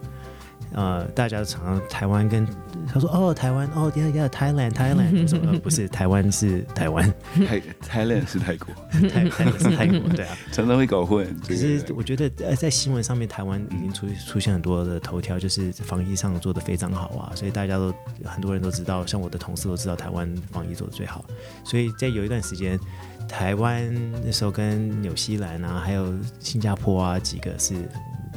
[0.73, 2.47] 呃，大家常常台湾跟
[2.87, 7.11] 他说哦，台湾哦，yeah yeah Thailand Thailand，我说呃不是台湾是台湾，
[7.47, 8.67] 泰 Thailand 是泰国，
[9.09, 10.37] 泰泰国是泰国， 对啊。
[10.51, 11.25] 常常会搞混。
[11.43, 21.25] 这可是我觉得呃，在新闻上面，台湾已经出出现很多的头条，就是防疫上做的非常好啊，所以大家都很多人都知道，像我的同事都知道台湾防疫做的最好。
[21.63, 22.79] 所以在有一段时间，
[23.27, 23.91] 台湾
[24.23, 27.75] 那时候跟纽西兰啊，还有新加坡啊几个是。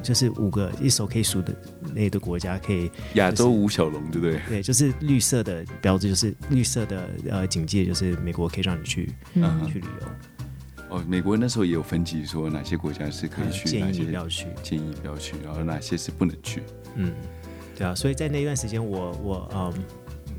[0.03, 1.55] 就是五个一手可以数的
[1.95, 4.41] 那的国家，可以亚洲五小龙，对不对？
[4.49, 14.47] 对，就是绿色的标志，就是绿色的呃警戒，就是美国可以让你去、嗯去旅游，哦，美国那时候也有分级，说哪些国家是可以去，建议不要去。
[14.63, 16.63] 建议不要去，然后哪些是不能去。
[16.97, 17.13] 嗯，
[17.77, 19.73] 对啊，所以在那一段时间我，我嗯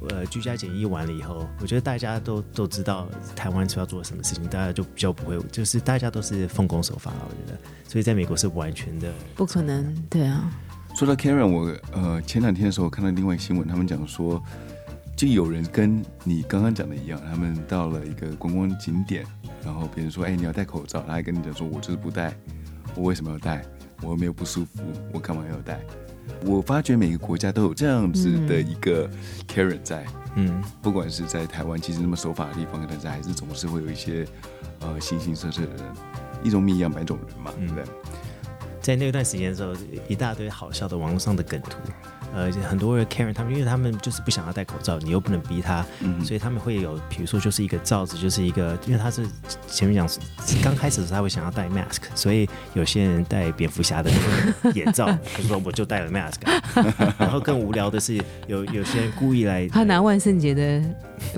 [0.09, 10.51] 呃居家检疫完了以后，我觉得大家都都知道台湾是要做什么事情，大家就比较不会，就是大家都是奉公守法了，我觉得，所以在美国是完全的，不可能，对啊，
[10.95, 14.41] 说到 Karen，我呃前两天的时候我看到另外新闻，他们讲说，
[15.15, 19.25] 就有人跟你刚刚讲的一样，他们到了一个观光景点，
[19.63, 22.33] 然后别人说，哎，你要戴口罩，他还跟你讲说，我就是不戴，
[22.95, 23.63] 我为什么要戴？
[24.01, 25.79] 我又没有不舒服，我干嘛要戴？
[26.45, 29.09] 我发觉每个国家都有这样子的一个
[29.47, 30.05] Karen 在，
[30.36, 30.62] 嗯。
[30.81, 34.27] 不管是在台湾，其实那么守法的地方，但是还是总是会有一些
[34.81, 35.86] 呃形形色色的人，
[36.43, 37.83] 一种米养百种人嘛，对不对？
[38.81, 39.73] 在那段时间的时候，
[40.09, 41.77] 一大堆好笑的网络上的梗图，
[42.34, 49.26] 呃，很多人 Karen 他们，因为他们就是不想要戴口罩，你又不能逼他，嗯所以他们会有，比如说就是一个罩子，就是一个，因为他是
[49.67, 50.08] 前面讲
[50.63, 58.15] 刚开始的时候他会想要戴 mask，所以有些人戴蝙蝠侠的那个眼罩， 他说我就戴了 mask，啊然后更无聊的是
[58.48, 60.82] 有有些人故意来，他拿万圣节的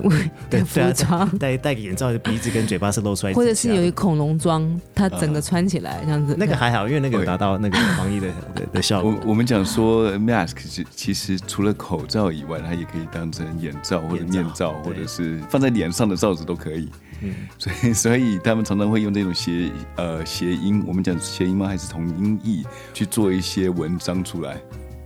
[0.48, 6.34] 对服装，戴戴个眼罩，鼻子跟嘴巴是露出来，或者是有一恐龙装，他整个穿起来这样子。
[6.38, 9.30] 那个还好，因为那个有达到那个防疫的的的效果我。
[9.30, 16.90] 我们讲说 mask 其其实除了口罩以外，它也可以当成眼罩或者面罩，或者是放在脸上的罩子都可以。
[17.22, 21.66] 嗯，所以 所以他们常常会用这种谐呃谐音，我们讲谐音吗？
[21.66, 24.60] 还是同音译去做一些文章出来？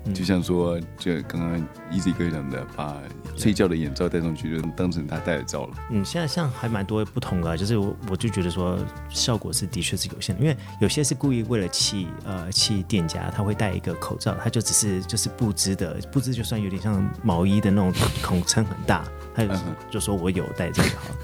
[0.05, 1.59] 嗯就像说，就刚刚
[1.93, 2.97] Easy 哥讲的，把
[3.37, 5.75] 睡觉的眼罩戴上去，就当成他戴的罩了。
[5.91, 8.79] 嗯，现在像还蛮多不同的啊，就是我我就觉得说
[9.11, 19.55] 效果是的确是有限的，因为有些是故意为了气呃气店家，他会戴一个口罩，他就只是就是布织的， 布织就算有点像毛衣的那种孔撑很大，他就
[19.91, 21.15] 就说我有戴这个好，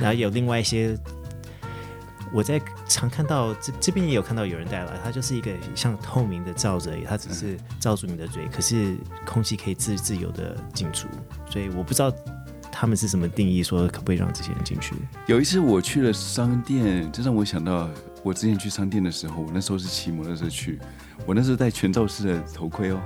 [0.00, 0.98] 然后有另外一些。
[2.34, 11.06] 我在常看到这这边也有看到有人戴了，它就是一个像透明的罩子而已，它只是罩住你的嘴，可是空气可以自自由的进出，
[11.48, 12.12] 所以我不知道
[12.72, 14.96] 他们是什么定义，说可不可以让这些人进去。
[15.26, 17.88] 有一次我去了商店，这让我想到
[18.24, 20.80] 我之前去商店的时候，我那时候是骑摩托车去，
[21.24, 23.00] 我那时候戴全罩式的头盔哦。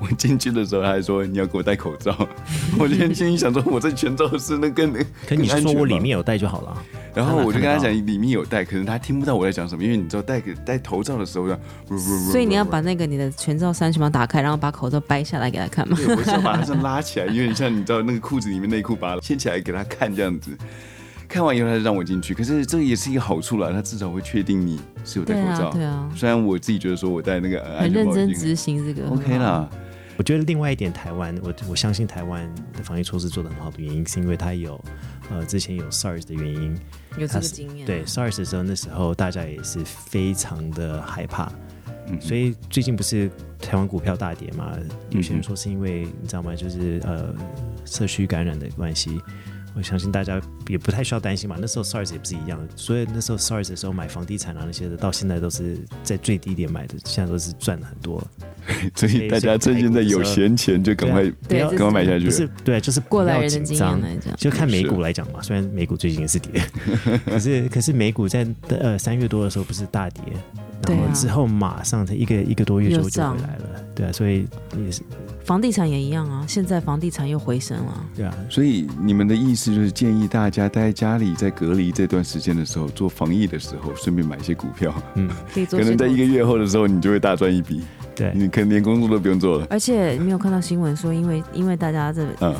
[0.00, 2.16] 我进去的时候，他还说你要给我戴口罩，
[2.78, 4.98] 我就心里想说我在全罩是那更可
[5.34, 6.82] 你更安全吧说我里面有戴就好了，
[7.14, 11.58] 然后我就跟他讲里面有戴，可能他听不到我在讲什么，因为你知道戴个戴头罩的时候要，
[12.30, 15.96] 所以你要把那个你的全罩衫全部打开，然后把口罩掰下来给他看嘛。
[15.96, 20.56] 对，我是要把它这样拉起来，有点像你知道那个裤子里面内裤把它掀起来给他看这样子。
[21.28, 22.32] 看完以后，他就让我进去。
[22.32, 29.10] 可是这也是一个好处啦，他至少会确定你是有戴口罩。，对啊，虽然我自己觉得说我戴那个很认真执行这个。
[29.10, 29.68] OK 啦。
[30.18, 34.78] 我觉得另外一点，台湾我我相信台湾的防疫措施做得很好的原因，是因为它有
[35.30, 36.76] 呃之前有 SARS 的原因，
[37.16, 37.86] 有这它是个经验。
[37.86, 41.50] 对 SARS 的时候，那时候大家也是非常的害怕，
[42.08, 44.76] 嗯，所以最近不是台湾股票大跌嘛？
[45.10, 46.52] 有些人嗯说是因为你知道吗？
[46.56, 47.32] 就是呃
[47.84, 49.20] 社区感染的关系。
[49.78, 51.56] 我相信大家也不太需要担心嘛。
[51.60, 58.22] 那时候 SARS 也不是一样的，所以那时候 SARS 的时候买房地产啊那些的，到现在都是在最低点买的，现在都是赚很多。
[58.94, 62.30] 所以大家趁现在有闲钱就赶快对不要赶快买下去不。
[62.30, 66.60] 是对，就是过来人的经紧张验来讲， 就看美股来讲嘛，虽然美股最近也是跌，
[67.24, 70.22] 可是可是美股在呃三月多的时候不是大跌，
[70.88, 75.02] 然后之后马上它一个一个多月之后就回来了，对啊，所以也是。
[75.44, 78.04] 房地产也一样啊，现在房地产又回升了。
[78.14, 87.82] 对啊，所以你们的意思就是建议大家待在家里，在隔离这段时间的时候做防疫的时候，顺便买一些股票，嗯， 可以做可能在一个月后的时候，你就会大赚一笔，
[88.14, 89.66] 对，你可能连工作都不用做了。
[89.70, 92.54] 而且你没有看到新闻说，因为因为大家这嗯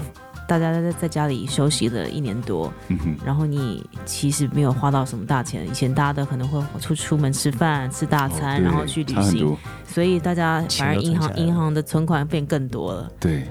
[0.49, 5.69] 大家在在家里休息了一年多，嗯，然后你其实没有花到什么大钱。
[5.69, 13.13] 以前大家都可能会出出门吃饭、吃大餐，哦然后去旅行，所以大家反而银行银行的存款变更多了。
[13.21, 13.43] 对，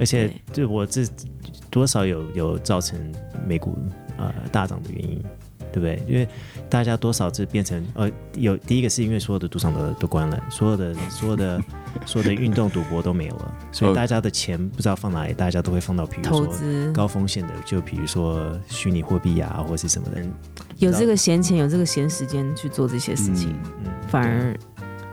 [0.00, 1.04] 而且就我这
[1.70, 2.98] 多少有有造成
[3.46, 3.76] 美股
[4.16, 5.22] 呃大涨的原因，
[5.70, 6.02] 对不对？
[6.08, 6.26] 因为
[6.68, 11.62] 大家多少是变成呃有第一个是因为所有的赌场都都关了，所有的所有的
[12.04, 20.22] 所有的运动赌博都没有了，所以哦大家的钱不知道放哪里，大家都会放到比如投说高风险的，就比如说虚拟货币啊，或是什么的，
[20.78, 24.56] 有这个闲钱，有这个闲时间去做这些事情，嗯，反而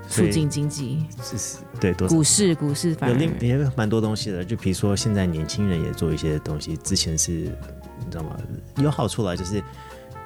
[0.09, 1.05] 促进经济。
[1.21, 8.35] 是是对多少股市股市反而有另也有蛮多东西的，就比如说现在年轻人也做一些东西，之前是你知道吗？
[8.77, 9.63] 有好处啦，就是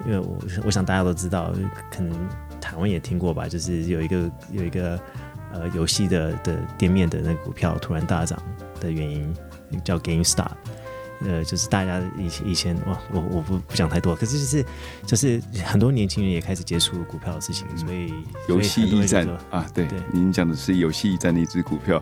[0.05, 1.53] 因为我我想大家都知道，
[1.91, 2.13] 可能
[2.59, 4.99] 台湾也听过吧，就是有一个有一个
[5.53, 8.41] 呃游戏的的店面的那个股票突然大涨
[8.79, 9.33] 的原因
[9.83, 10.51] 叫 GameStop。
[11.25, 14.65] 呃，就是大家以以前哇，我我不不讲太多，可是就是
[15.07, 18.13] 就是很多年轻人也开始接触股票的事情，所以
[18.47, 21.99] 游戏驿站啊，对对，您讲的是游戏驿站的一只股票，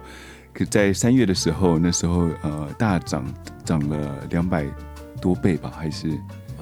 [0.54, 3.26] 可在三月的时候，那时候呃大涨，
[3.64, 4.66] 涨了两百
[5.22, 6.10] 多倍吧，还是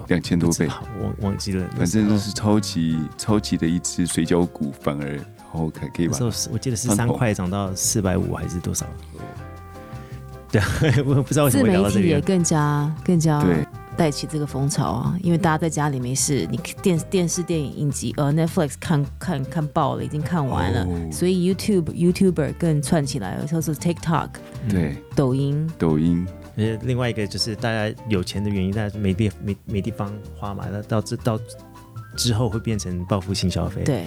[0.07, 0.67] 两千多倍，
[0.99, 8.85] 我忘忘记了，反正就是超级超级的一只水饺股，反而然后可可以把那时候是我记得是三块涨到四百五还是多少？
[10.51, 10.61] 对，
[11.05, 12.27] 我不知道为什自么会聊媒体也到这个。
[12.27, 13.65] 更加更加对。
[13.95, 21.09] 带起这个风潮啊，因为大家在家里没事，你电电视、电影、影集，呃，Netflix 看看看爆了，已经看完了，哦。
[21.11, 24.29] 所以 YouTube YouTuber 更串起来了，像是 TikTok、
[24.67, 24.95] 对。
[25.13, 31.39] 抖音，抖音，呃，另外一个就是大家有钱的原因，大家没地没没地方花嘛，那到这到
[32.15, 34.05] 之后会变成报复性消费。，对，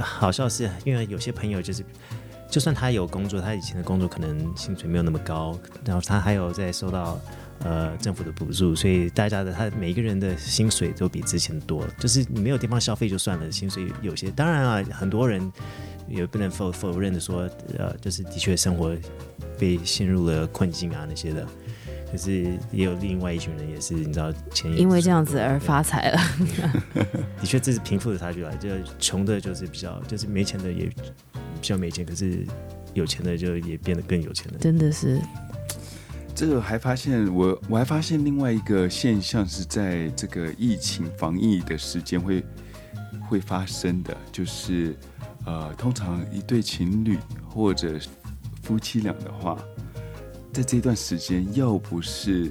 [0.00, 1.84] 好笑是因为有些朋友就是，
[2.50, 7.20] 就算他有工作，他以前的工作可能薪水没有那么高，然后他还有在收到
[7.60, 11.94] 呃政府的补助，所以大家的他每一个人的薪水都比之前多了。
[12.00, 15.52] 就是你没有地方消费就算了，薪水有些当然啊，很多人
[16.08, 18.92] 也不能否否认的说，呃，就是的确生活
[19.56, 21.46] 被陷入了困境啊那些的。
[22.14, 26.20] 可是也有另外一群人，也是你知道钱因为这样子而发财了。
[27.42, 28.68] 的确，这是贫富的差距来，就
[29.00, 30.94] 穷的就是比较，就是没钱的也比
[31.60, 32.46] 较没钱，可是
[32.92, 34.58] 有钱的就也变得更有钱了。
[34.60, 35.20] 真的是，
[36.36, 42.44] 这个还发现我我还发现另外一个现象是在这个疫情防疫的时间会
[43.28, 44.96] 会发生的，就是
[45.44, 47.18] 呃，通常一对情侣
[47.50, 47.98] 或者
[48.62, 49.58] 夫妻俩的话，
[50.54, 52.50] 在这段时间，要不是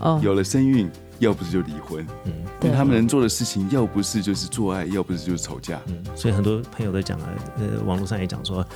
[0.00, 2.32] 哦，有了身孕，要不是就离婚，嗯。
[2.32, 2.70] 因对。
[2.70, 5.78] 为他们能做的事情，要不是就是做爱，要不是就是吵架。
[5.86, 8.66] 嗯，所以很多朋友都讲了，呃，网络上也讲说，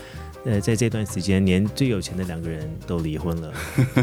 [0.45, 3.53] 呃，在这段时间，连最有钱的两个人都离婚了，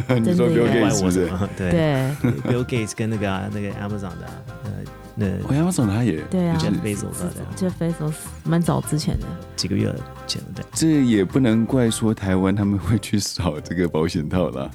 [0.20, 1.30] 你说 Bill Gates 是不是？
[1.56, 1.70] 对。
[1.70, 4.72] 对，Bill Gates 跟那个、啊、那个 Amazon 的、啊，呃，
[5.16, 6.58] 那我亚马逊他也对啊。
[6.58, 9.94] 就是 Jeff Bezos 的这 Bezos 蛮早之前的，几个月
[10.26, 14.70] 前的，这也不能怪说台湾他们会去扫这个保险套啦，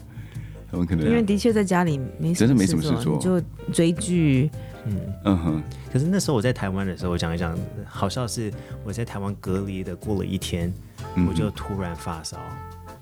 [0.70, 3.16] 他们可能因为的确在家里没真的没什么事事做。
[3.16, 4.50] 你就追剧，
[4.86, 4.96] 嗯。
[5.24, 8.52] 嗯哼，可是那时候我在台湾的时候，我讲一讲，好笑是
[8.84, 10.72] 我在台湾隔离的过了一天，
[11.16, 12.36] 嗯我就突然发烧，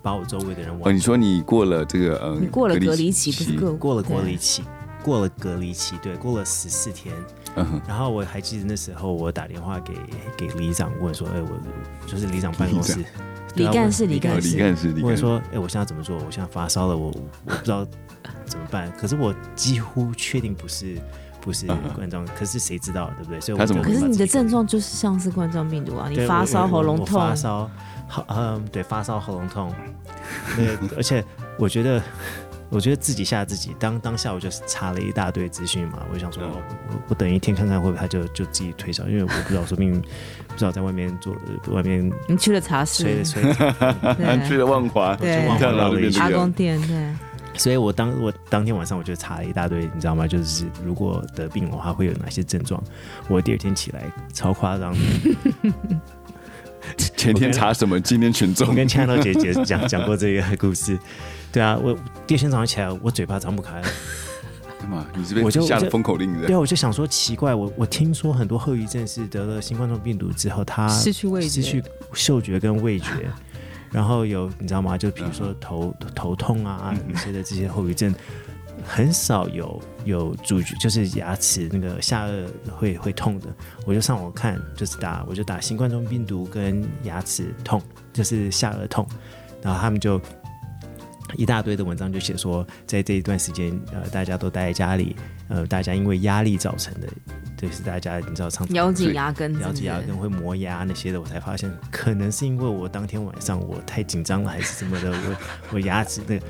[0.00, 4.62] 把我周围的人哦，你说你过了这个呃，你过了隔离期不是过过了隔离期，
[5.06, 7.14] 过了隔离期，对，过了十四天。
[7.54, 9.94] 嗯，然后我还记得那时候我打电话给
[10.36, 11.48] 给里长问说，哎，我
[12.08, 13.04] 就是里长办公室
[13.54, 16.16] 李干事李干事哦李干事李干事，问说，哎，我现在怎么做？
[16.16, 17.86] 我现在发烧了，我我不知道
[18.46, 18.90] 怎么办。
[18.98, 20.98] 可是我几乎确定不是
[21.40, 23.40] 不是冠状，可是谁知道，对不对？
[23.40, 27.70] 所以我他怎么可是你的症状就是像是冠状病毒啊，你发烧、喉咙痛，我发烧，
[28.08, 29.72] 好，嗯，对，发烧、喉咙痛，
[30.56, 31.24] 对，而且
[31.58, 32.02] 我觉得，
[32.68, 33.74] 我觉得自己吓自己。
[33.78, 40.02] 当当下我就查了一大堆资讯嘛，我就想说，我我等一天看看会不会他就就自己退烧，因为我不知道，说不定
[40.48, 43.54] 不知道在外面做呃外面你去了茶室，吹吹，
[44.48, 45.46] 去了万华，对。
[45.58, 47.14] 看到那边阿公，店，对，
[47.58, 50.26] 所以我当我当天晚上我就查了一大堆，你知道吗？
[50.26, 52.82] 就是如果得病的话会有哪些症状。
[53.28, 54.02] 我第二天起来
[54.32, 54.98] 超夸张的，
[57.16, 60.98] 前天查什么，今天群众我，跟千豆姐姐讲讲过这个故事。
[61.50, 63.88] 对啊，我第二天早上起来，我嘴巴张不开了。
[64.78, 65.06] 干嘛？
[65.16, 66.54] 你这边我就下了封口令的对？
[66.54, 73.08] 啊，我就想说奇怪，我我听说很多后遗症是得了新冠状病毒之后，他失去味觉失去嗅觉跟味觉，
[73.90, 74.98] 然后有你知道吗？
[74.98, 78.14] 就比如说头头痛啊嗯一些的这些后遗症，
[78.84, 83.46] 很少有有主角就是牙齿那个下颚会会痛的。
[83.84, 87.80] 我就上网看，就是打我就打新冠状病毒跟牙齿痛，
[88.12, 89.06] 就是下颚痛，
[89.62, 90.20] 然后他们就。
[91.34, 95.14] 一大堆的文章就写说，在这一段时间，呃，大家都待在家里，
[95.48, 97.08] 呃，大家因为压力造成的，
[97.56, 105.36] 就是大家你知道常咬紧牙根，咬紧牙根会磨牙那些的，我才发现可能是因为我当天晚上我太紧张了，还是什么的，我
[105.74, 106.46] 我牙齿那个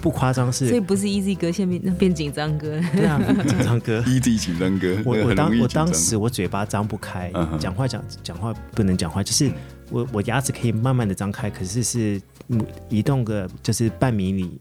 [0.00, 4.00] 不夸张是，所以不是 easy 哥，现在变变紧张哥，对啊，紧张哥。
[4.08, 9.50] Easy 紧张哥，我我当我当时我嘴巴张不开讲话讲讲话不能讲话，就是
[9.90, 14.58] 我我牙齿可以慢慢的张开，可是是嗯移动个就是半米里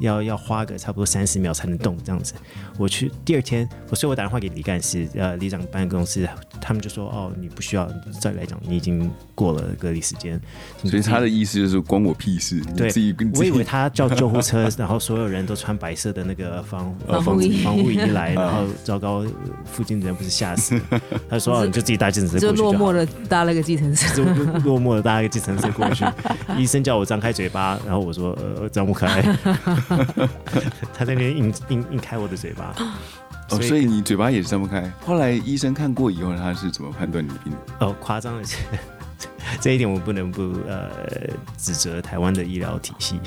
[0.00, 2.34] 要要花个差不多三十秒才能动这样子。
[2.78, 6.26] 我去第二天，我所以我打电话给李干事，呃，李长办公室，
[6.60, 7.86] 他们就说哦，你不需要，
[8.20, 10.40] 再来讲你已经过了隔离时间，
[10.84, 19.26] 所以他的意思就是关我屁事，你对自己跟自己我以为他叫救护车，然后所有人都穿白色的那个防防护衣防护衣来， 然后糟糕，
[19.66, 21.00] 附近的人不是吓死了？
[21.28, 24.24] 他说哦你就自己搭计程车就过去好落寞的搭了个计程车， 就
[24.70, 26.04] 落寞的搭一个计程车过去，
[26.56, 28.30] 医生叫我张开嘴巴，然后我说
[28.60, 29.20] 呃张不开，
[30.94, 32.72] 他在那边硬硬硬开我的嘴巴，
[33.50, 34.88] 哦，所以你嘴巴也是张不开。
[35.04, 37.52] 后来医生看过以后，他是怎么判断你的病？
[37.80, 38.58] 哦夸张的是。
[39.60, 40.90] 这一点我不能不呃
[41.56, 43.20] 指责台湾的医疗体系，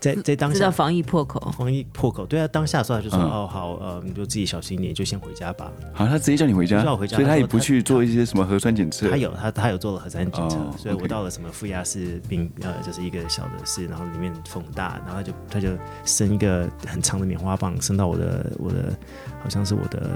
[0.00, 1.52] 在在当下防疫破口。
[1.56, 5.70] 防疫破口，对啊，当下的时候他就说、嗯哦好呃你就自己小心一点，就先回家吧。
[5.92, 9.08] 好，他直接叫你回家，叫我回家所以他也不去做一些什么核酸检测。
[9.10, 15.68] 他有他他有做了核酸检测，哦所以我到了什么负压室病呃，就是一个小的室，然后里面风大，然后他就他就
[16.04, 18.96] 伸一个很长的棉花棒伸到我的我的
[19.42, 20.10] 好像是我的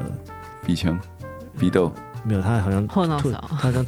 [0.67, 0.99] 鼻腔、
[1.59, 1.93] 鼻窦，
[2.25, 3.85] 没有，他好像后脑勺他好像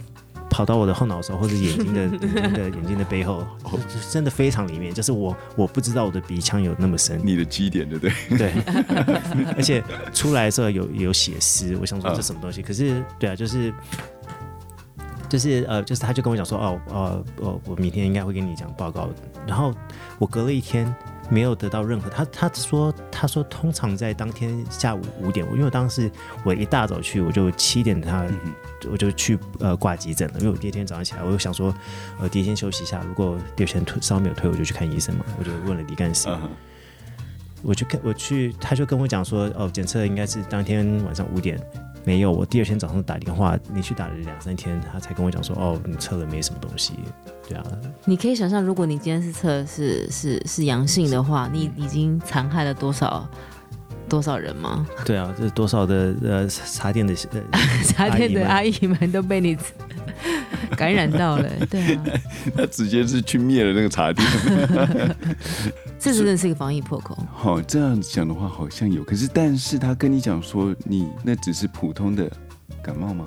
[0.51, 8.37] 跑到我的后脑勺或者眼睛的 眼睛的眼睛的背后，就就真的非常里面，就是我我不知道我的鼻腔有那么深，你的基点对不对？
[8.37, 8.53] 对，
[9.57, 9.83] 而且
[10.13, 12.61] 出来的时候有有血丝，我想说这什么东西？
[12.61, 13.73] 可是对啊，就是
[15.29, 19.09] 就是呃，就是他就跟我讲说，哦呃呃，我明天应该会跟你讲报告。
[19.47, 19.73] 然后
[20.19, 20.93] 我隔了一天
[21.31, 26.11] 没有得到任何，他他说他说通常在当天下午五点，因为我当时
[26.45, 28.27] 我一大早去，我就七点他。
[28.91, 31.75] 我就去呃挂急诊了，因为我第二天早上起来，我就想说，
[32.19, 35.25] 呃，第一天休息一下，如果第二天退烧没有退，我就去看医生嘛。
[35.39, 36.49] 我就问了李干事，嗯，
[37.61, 41.61] 我去看，我去，他就跟我讲说，哦，检测应该是当天晚上五点，
[42.05, 46.95] 没有，我第二天早上打电话，连续打了两三天，他才跟我讲说，哦，你测了没什么东西，
[47.49, 47.65] 对啊，
[48.05, 53.29] 你可以想象，如果你今天是测是是是阳性的话，你已经残害了多少
[54.09, 54.87] 多少人吗？
[55.05, 57.41] 对啊，这多少的呃茶店的呃
[57.85, 59.57] 茶店的阿阿姨们都被你
[60.77, 62.05] 感染到了， 对啊，
[62.57, 64.27] 他直接是去灭了那个茶店。
[65.99, 67.17] 这真的是一个防疫破口。
[67.33, 72.31] 好，这样讲的话好像有，可是但是他跟你讲说，你那只是普通的
[72.83, 73.25] 感冒吗？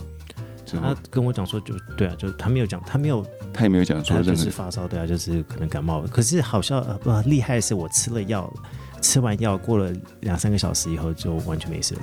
[0.82, 3.24] 他跟我讲说就对啊，就他没有讲，他没有，
[3.54, 6.08] 他也没有讲说他就是发烧，对啊，就是可能感冒了。
[6.08, 8.52] 可是好像呃不厉害的是，我吃了药，
[9.00, 12.02] 吃完药过了两三个小时以后就完全没事了，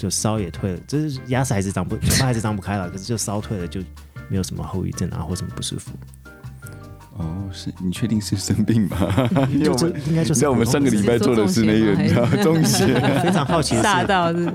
[0.00, 3.82] 就烧也退了，就是牙齿还是张不，嘴巴还是张不开了，可是就烧退了，就
[4.30, 5.90] 没有什么后遗症啊或什么不舒服。
[7.20, 9.28] 哦，是你确定是生病吗？
[9.52, 12.86] 因为就这我们应该就是你知道我们上个礼拜做的是那个，你知道中邪
[13.22, 14.50] 非常好奇的 吓，到是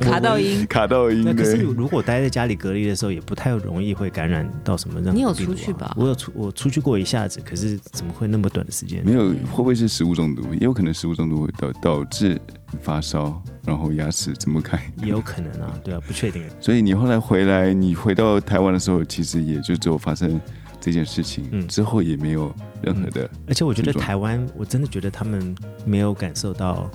[0.00, 0.66] 卡到音。
[0.66, 1.56] 卡到音那可是。
[1.58, 9.02] 如果待在家里隔离的时候，也不太容易会感染到什么任何你有出去吧我有出，我出去过一下子，可是怎么会那么短的时间？
[9.04, 10.42] 没有，会不会是食物中毒？
[10.54, 12.40] 也有可能食物中毒会导导致
[12.82, 14.78] 发烧，然后牙齿睁不开。
[15.02, 16.42] 也有可能啊，对啊，不确定。
[16.60, 20.40] 所以你后来回来，你回到台湾的时候，其实也就只有发生
[20.80, 21.66] 这件事情，嗯。
[21.68, 23.28] 之后也没有任何的。
[23.46, 25.54] 而且我觉得台湾，我真的觉得他们
[25.84, 26.90] 没有感受到，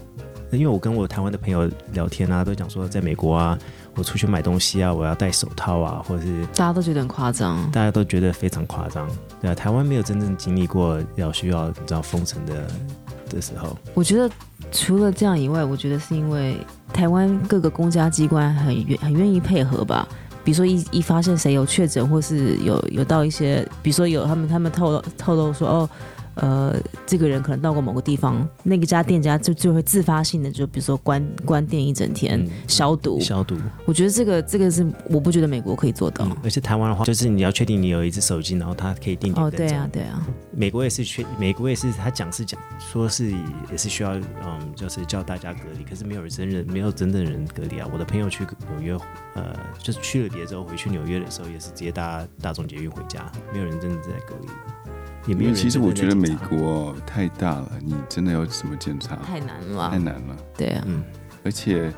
[0.51, 3.57] 因为我跟我台湾的朋友聊天啊，都讲说在美国啊，
[3.95, 9.09] 我出去买东西啊，我要戴手套啊，或者是大家都觉得很夸张，大家都觉得非常夸张，
[9.41, 12.67] 对啊，台湾没有真正经历过要需要你知道封城的
[13.29, 14.29] 的时候，我觉得
[14.71, 16.57] 除了这样以外，我觉得是因为
[16.93, 20.07] 台湾各个公家机关很愿很愿意配合吧。
[20.43, 25.89] 比如说一一发现谁有确诊，或是有有到一些，比如说有他们他们透露透露说哦，
[26.35, 26.75] 呃，
[27.05, 33.19] 这个人可能到过某个地方，那个家店家就就会自发性的就比如说关关店一整天、嗯消毒。
[33.19, 33.55] 消毒。
[33.85, 36.25] 我觉得这个这个是我不觉得美国可以做到。
[36.25, 43.31] 嗯，而且台湾的话，就是你要确定你有一只手机，然后它可以定点哦，对啊，对啊，美国也是确，美国也是他讲是讲说是
[43.71, 47.87] 也是需要嗯，就是叫大家隔离，可是没有真人没有真正人隔离啊。
[47.93, 48.93] 我的朋友去纽约，
[49.35, 54.47] 呃，就是去了别之后回去纽约的时候，也是直接搭大众捷运回家，没有人真的在隔离，
[55.25, 59.99] 也没有人因为其实我觉得美国太大了，你真的要怎么检查太难了太。
[59.99, 61.03] 难了，对啊，嗯，
[61.43, 61.91] 而且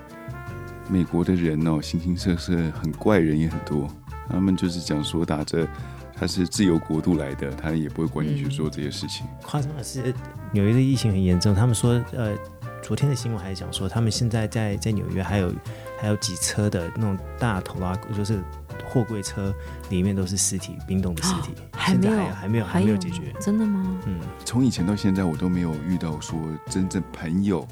[0.90, 3.90] 美国的人哦，形形色色，很怪人也很多。
[4.30, 5.68] 他们就是讲说打着
[6.16, 9.26] 他是自由国度来的，他也不会管你去做这些事情。
[9.44, 10.14] 夸张的是
[10.52, 12.36] 纽约的疫情很严重，他们说呃。
[12.84, 15.52] 昨天的新闻还讲说，他们现在在在纽约还有
[16.00, 18.40] 还有几车的那种大头拉，就是
[18.84, 19.54] 货柜车
[19.90, 21.54] 里面都是尸体，冰冻的尸体，
[21.86, 23.34] 现在还没有，还没有还没有解决。
[23.40, 24.02] 真的吗？
[24.06, 27.68] 嗯，从以前到现在，我都没有遇到说真正朋友，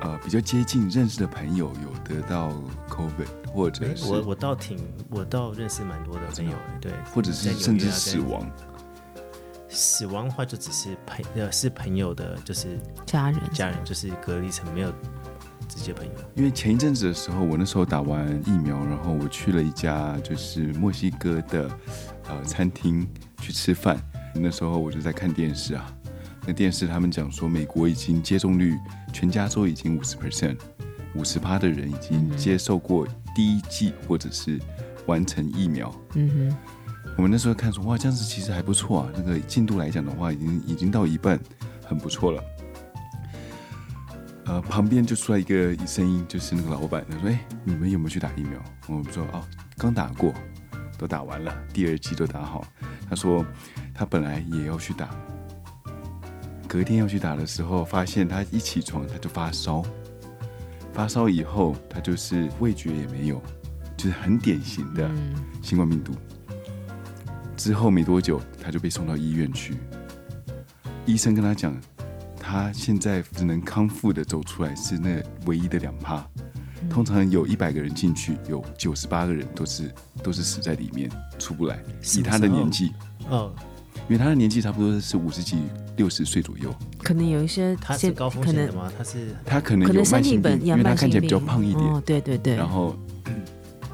[0.00, 2.50] 呃，比较接近认识的朋友有得到
[2.88, 4.78] COVID，或者是诶我我倒挺，
[5.10, 8.50] 我倒认识蛮多的朋友，对，或者是甚至死亡。
[9.74, 14.92] 死亡的话就只是朋呃是朋友的，就是家人，家人，就是隔离层没有
[15.68, 16.12] 直接朋友。
[16.34, 21.70] 因为前一阵子的时候，我那时候打完疫苗，然后我去了一家就是墨西哥的
[22.28, 23.06] 呃餐厅
[23.40, 24.00] 去吃饭。
[24.34, 25.94] 那时候我就在看电视啊，
[26.46, 28.76] 那电视他们讲说，美国已经接种率
[29.12, 30.56] 全加州已经五十 percent，
[31.14, 34.58] 五十趴的人已经接受过第一剂或者是
[35.06, 35.94] 完成疫苗。
[36.14, 36.56] 嗯哼
[37.18, 39.12] 我们那时候看说，哇，这样子其实还不错啊。
[39.14, 41.38] 那个进度来讲的话，已经已经到一半，
[41.84, 42.42] 很不错了。
[44.52, 49.42] 呃，旁边就出来一个声音，就是那个老板，他说：“哎、你们有没有去打疫苗？”我们说：“哦，
[49.78, 50.34] 刚打过，
[50.98, 52.62] 都打完了，第二剂都打好。”
[53.08, 53.42] 他说
[53.94, 55.08] 他本来也要去打，
[56.68, 59.82] 隔天要去打的时候，发现他一起床他就发烧，
[60.92, 63.42] 发烧以后他就是味觉也没有，
[63.96, 65.10] 就是很典型的
[65.62, 66.12] 新冠病毒。
[67.56, 69.78] 之后没多久，他就被送到医院去。
[71.06, 71.74] 医生跟他讲，
[72.52, 76.22] 他现在只能康复的走出来是那唯一的两趴。
[76.90, 79.90] 通常有一百个人进去，有九十八个人都是
[80.22, 81.82] 都是死在里面出不来。
[82.14, 82.92] 以他的年纪，
[83.30, 83.50] 嗯，
[84.06, 85.62] 因为他的年纪差不多是五十几、
[85.96, 88.92] 六十岁左右，可能有一些他是高风可能险的吗？
[88.98, 92.94] 他是他可能可能身有慢性病，因为他看起来比较胖一点，哦，对对对，然后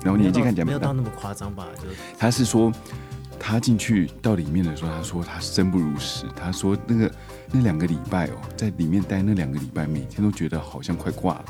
[0.02, 0.92] 然后年纪看起来没有到。
[0.92, 1.68] 那么夸张吧？
[1.76, 1.84] 就
[2.18, 2.72] 他是说，
[3.38, 6.24] 他进去到里面的时候，他说他生不如死。
[6.34, 7.12] 他说那个
[7.51, 11.44] 那两个礼拜哦，在里面待那两个礼拜，每天都觉得好像快挂了，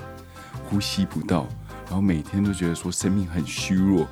[0.68, 1.46] 呼吸不到，
[1.86, 4.06] 然后每天都觉得说生命很虚弱。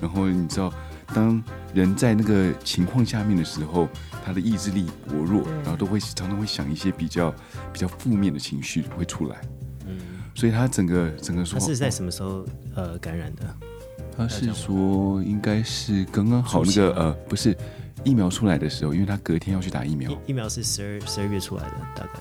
[0.00, 0.72] 然后你知道，
[1.14, 1.42] 当
[1.74, 3.88] 人在那个情况下面的时候，
[4.24, 7.34] 他的意志力薄弱，然后都会常常会想一些比较
[7.72, 9.40] 比较负面的情绪会出来。
[9.86, 9.98] 嗯，
[10.34, 13.42] 所以他整个整个说，他是在什么时候呃感染的？
[14.16, 17.56] 他是说应该是刚刚好那个呃，不是
[18.04, 20.18] 疫苗出来的时候，因为他隔天要去打疫苗疫。
[20.28, 22.20] 疫苗是十二十二月出来的，大概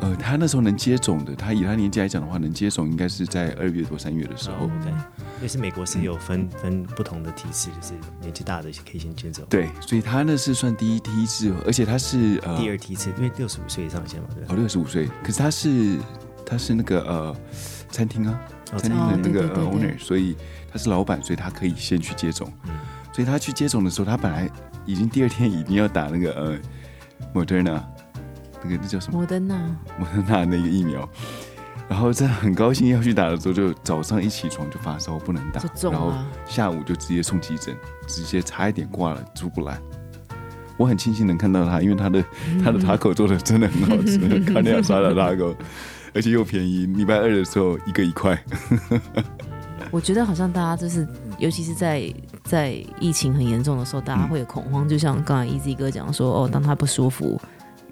[0.00, 4.66] 呃，他那时候能接种的，他以他年纪来讲的话，能接种应该是在二月多三月的时候。
[4.82, 4.92] 对
[5.40, 9.44] 也是美国是有分分不同的梯次，就是年纪大的可以先接种。
[9.48, 15.98] 对，所以他那是算第一梯次，而且他是呃第二梯次，因为六十五岁以上先嘛，对吧哦，六十五岁，可是他是
[16.44, 17.36] 他是那个呃
[17.90, 18.40] 餐厅啊，
[18.72, 20.36] 哦餐厅的那个呃对对对对 owner，所以
[20.70, 22.52] 他是老板，所以他可以先去接种。
[22.64, 22.74] 嗯
[23.16, 24.46] 所以他去接种的时候，他本来
[24.84, 26.58] 已经第二天一定要打那个呃
[27.32, 27.80] Moderna
[28.62, 29.56] 那个那叫什么摩登娜，
[29.98, 31.08] 莫德纳那个疫苗，
[31.88, 36.12] 然后在很高兴要去打的时候，就早上一起床就发烧不能打然后。
[36.44, 37.74] 下午就直接送急诊，
[38.06, 39.80] 直接差一点挂了出不来。
[40.76, 42.22] 我很庆幸能看到他，因为他的
[42.62, 44.18] 他的塔口做的真的很好吃，
[44.52, 45.56] 卡尼亚沙拉塔口，
[46.12, 46.84] 而且又便宜。
[46.84, 48.38] 礼拜二的时候一个一块，
[49.90, 51.08] 我觉得好像大家就是，
[51.38, 52.12] 尤其是在
[52.44, 54.88] 在疫情很严重的时候，大家会有恐慌。
[54.88, 57.40] 就像刚才 Easy 哥讲说，哦，当他不舒服，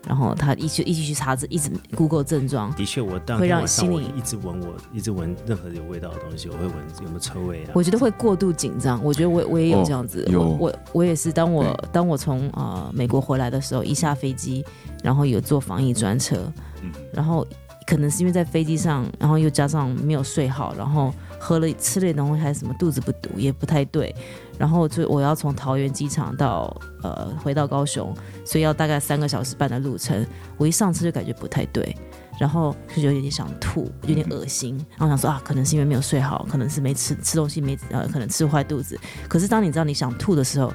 [0.07, 7.71] 然后他一起一起去查字，一直 Google 症状，的确，我当会让心里一直闻我一直闻任何有味道的东西，我会闻有没有臭味啊。
[7.75, 9.03] 我觉得会过度紧张。
[9.03, 11.33] 我觉得我我也有哦这样子，有我我我也是。
[11.33, 14.65] 当我当我从呃美国回来的时候，一下飞机，
[15.03, 17.47] 然后有坐防疫专车，嗯然后
[17.87, 21.13] 可能是因为在飞机上，然后又加上没有睡好，然后
[21.45, 24.15] 喝了吃了点东西，还是什么肚子不堵，也不太对。
[24.57, 28.17] 然后就我要从桃园机场到呃回到高雄，
[28.47, 30.25] 所以要大概三个小时半的路程。
[30.57, 31.95] 我一上车就感觉不太对，
[32.41, 38.99] 然后就有点想吐，有点恶心，然后想说啊，可能是因为没有睡好，可能是没吃吃东西没呃，可能吃坏肚子。
[39.29, 40.73] 可是当你知道你想吐的时候，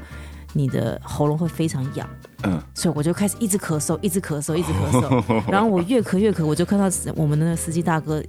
[0.53, 2.07] 你的喉咙会非常痒。
[2.43, 5.41] 嗯，所以我就开始一直咳嗽，一直咳嗽，一直咳嗽。
[5.51, 8.23] 然后我越咳越咳，我就看到我们的那个司机大哥，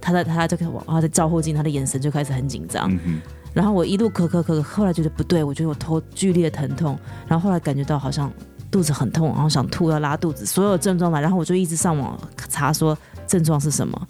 [0.00, 2.90] 他在他就开始往他在照后镜，他的眼神就开始很紧张。
[3.04, 3.20] 嗯，
[3.52, 8.32] 然后我一路咳咳咳，后来觉得不对，我觉得我头剧烈疼痛，然后后来感觉到好像
[8.70, 12.18] 肚子很痛，然后想吐要拉肚子，所有症状来，然后我就一直上网
[12.48, 12.96] 查说
[13.26, 14.08] 症状是什么，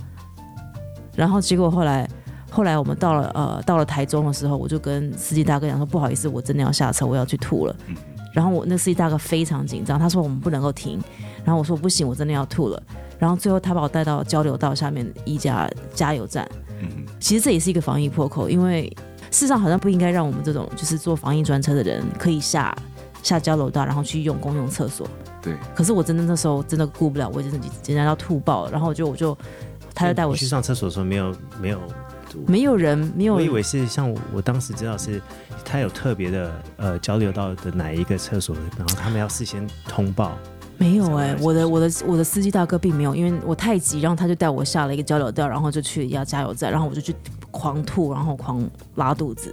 [1.14, 2.08] 然后结果后来。
[2.50, 7.76] 后来我们到了呃到了台中的时候，我就跟司机大哥讲说不好意思，我真的要下车，我要去吐了。
[8.32, 10.98] 然后我那司机大哥非常紧张，他说我们不能够停。
[11.44, 12.82] 然后我说不行，我真的要吐了。
[13.18, 16.48] 然后最后他把我带到交流道下面的一家加油站。
[16.80, 16.88] 嗯，
[17.18, 18.84] 其实这也是一个防疫破口，因为
[19.30, 22.76] 事实上好像不应该让我们这种就是做防疫专车的人可以下
[23.22, 25.08] 下交流道，然后去用公用厕所。
[25.42, 28.70] 对，可是我真的那时候真的顾不了，我真的简单要吐爆了。
[28.70, 29.36] 然后我就我就
[29.94, 31.80] 他就带我去上厕所的时候没有没有，
[32.46, 35.20] 没有人没有我以为是像我我当时知道是
[35.64, 40.38] 他有特别的呃交流到的哪一个厕所，然后他们要事先通报。
[40.78, 47.12] 没有哎、我的我的我的司机大哥并没有，因为我太急，然后他就带我下了一个交流道，然后就去一家加油站，然后我就去
[47.50, 48.64] 狂吐，然后狂
[48.94, 49.52] 拉肚子，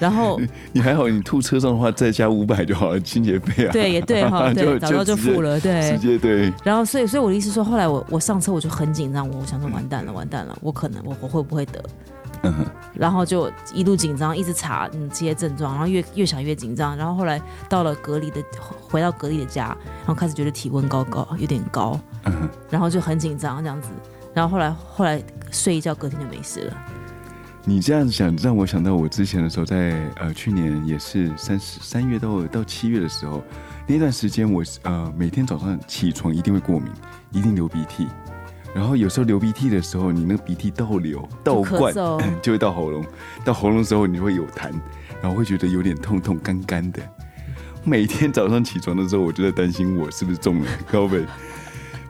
[0.00, 0.40] 然后
[0.72, 3.72] 你还好，你吐车上的话再加五百就好了，清洁费啊。
[3.72, 5.98] 对也对哈， 就对，早知道就付了，对直。
[5.98, 11.80] 接对，然后所以所以我的意思说，后来我我上车我就很紧张，我想说完蛋了完蛋了，我可能我我会不会得？
[12.42, 18.42] 嗯哼，然后就一路紧张，一直查嗯这些症状，然后越越想越紧张，然后后来到了隔离的，
[18.88, 23.88] 回到隔离的家，然后开始觉得体温高高有点高，嗯哼，然后就很紧张这样子，
[24.34, 26.76] 然后后来后来睡一觉，隔天就没事了。
[27.64, 33.40] 你这样子想，让我想到我之前的时候在，呃去年也是三十三月到到七月的时候，
[33.86, 36.90] 那段时间我呃每天早上起床一定会过敏，
[37.30, 38.08] 一定流鼻涕，
[38.74, 41.92] 然后有时候流鼻涕的时候，你那个鼻涕倒流倒灌
[42.40, 43.04] 就会到喉咙，
[43.44, 44.72] 到喉咙的时候你会有痰，
[45.20, 47.02] 然后会觉得有点痛痛干干的。
[47.84, 51.26] 每天早上起床的时候，我就在担心我是不是中了 COVID。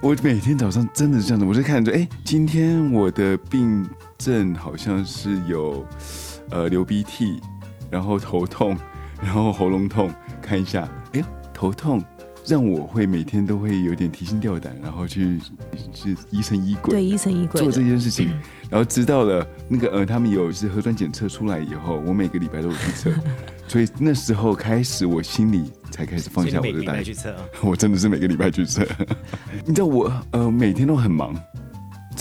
[0.01, 3.89] 我每天早上真的是这样子，我就看着，哎，今天我的病
[4.19, 5.87] 症好像是有，
[6.51, 7.41] 呃，流鼻涕，
[7.89, 8.77] 然后头痛，
[9.23, 12.03] 然后喉咙痛，看一下，哎呀，头痛，
[12.47, 15.39] 让我会每天都会有点提心吊胆，然后去
[15.93, 17.83] 去疑神疑鬼，对，疑神疑鬼做这。
[17.83, 18.31] 件事情，
[18.71, 23.11] 然后知道了那个呃，他们有是核酸检测出来以后，我每个礼拜都有去测，
[23.69, 26.87] 所以那时候开始，我心里才开始放下我的担心。
[26.87, 27.31] 拜去测。
[27.33, 28.87] 啊， 我真的是每个礼拜去测，
[29.67, 31.35] 你知道我呃每天都很忙，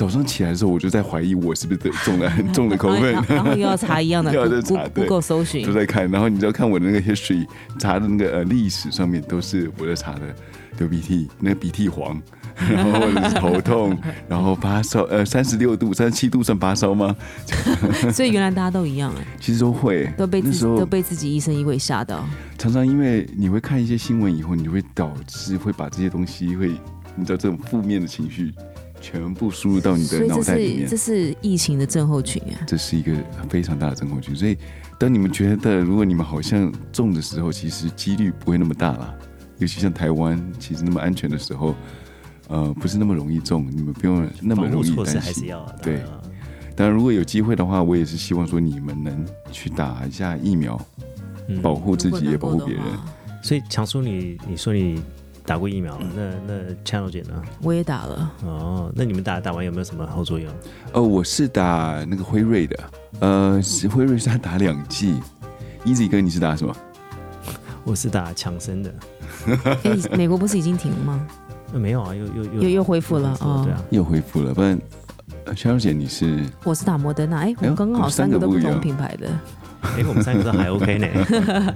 [0.01, 7.45] 早上起来的时候我就在怀疑我是不是得中了中了 然后 COVID， 然后又要查一样的又要再查对 Google 搜寻都，在看，然后你知道看我的那个 history
[7.77, 10.21] 查的那个呃历史上面都是我在查的
[10.79, 12.19] 流鼻涕，那个鼻涕黄，
[12.57, 13.95] 然后或者是头痛，
[14.27, 17.15] 然后发烧，呃三十六度、三十七度算发烧吗？
[18.11, 22.27] 所以原来大家都一样哎，其实都会，都被自己都被自己疑神疑鬼吓到。
[22.57, 26.69] 常常因为你会看一些新闻以后，你会导致会把这些东西会，
[27.15, 28.51] 你知道这种负面的情绪
[29.01, 30.97] 全部输入到你的脑袋里面是这。
[30.97, 32.61] 是疫情的症候群啊。
[32.67, 33.11] 这是一个
[33.49, 34.55] 非常大的症候群，所以
[34.99, 39.13] 当你们觉得如果你们好像中的时候，其实几率不会那么大啦。
[39.57, 41.75] 尤其像台湾，其实那么安全的时候，
[42.47, 45.21] 呃，不是那么容易中，你们不用那么容易担心。
[45.21, 45.75] 还是要啊。
[45.81, 46.01] 对
[46.75, 50.79] 当然如果有机会的话，我也是希望说你们能去打一下疫苗，
[51.47, 52.83] 嗯保护自己也保护别人。
[53.43, 55.01] 所以强叔你你说你
[55.51, 56.53] 打过疫苗了，那那
[56.85, 57.43] Channel 姐呢？
[57.61, 60.49] 我也打了，哦，那你们打打完有没有什么后作用？
[60.93, 62.79] 哦，我是打那个辉瑞的，
[63.19, 65.19] 呃，是辉瑞是他打两剂。
[65.83, 66.73] Easy 哥，你是打什么？
[67.83, 68.93] 我是打强生的，
[69.83, 71.27] 哎，美国不是已经停了吗？
[71.73, 74.79] 呃没有啊，又又又又又恢复了哦对啊，又恢复了，不然，
[75.43, 79.29] 呃肖小姐你是我是打摩登娜，哎，我们刚刚好三三个都不同品牌的，
[79.81, 81.07] 哎，我们三个都还 OK 呢。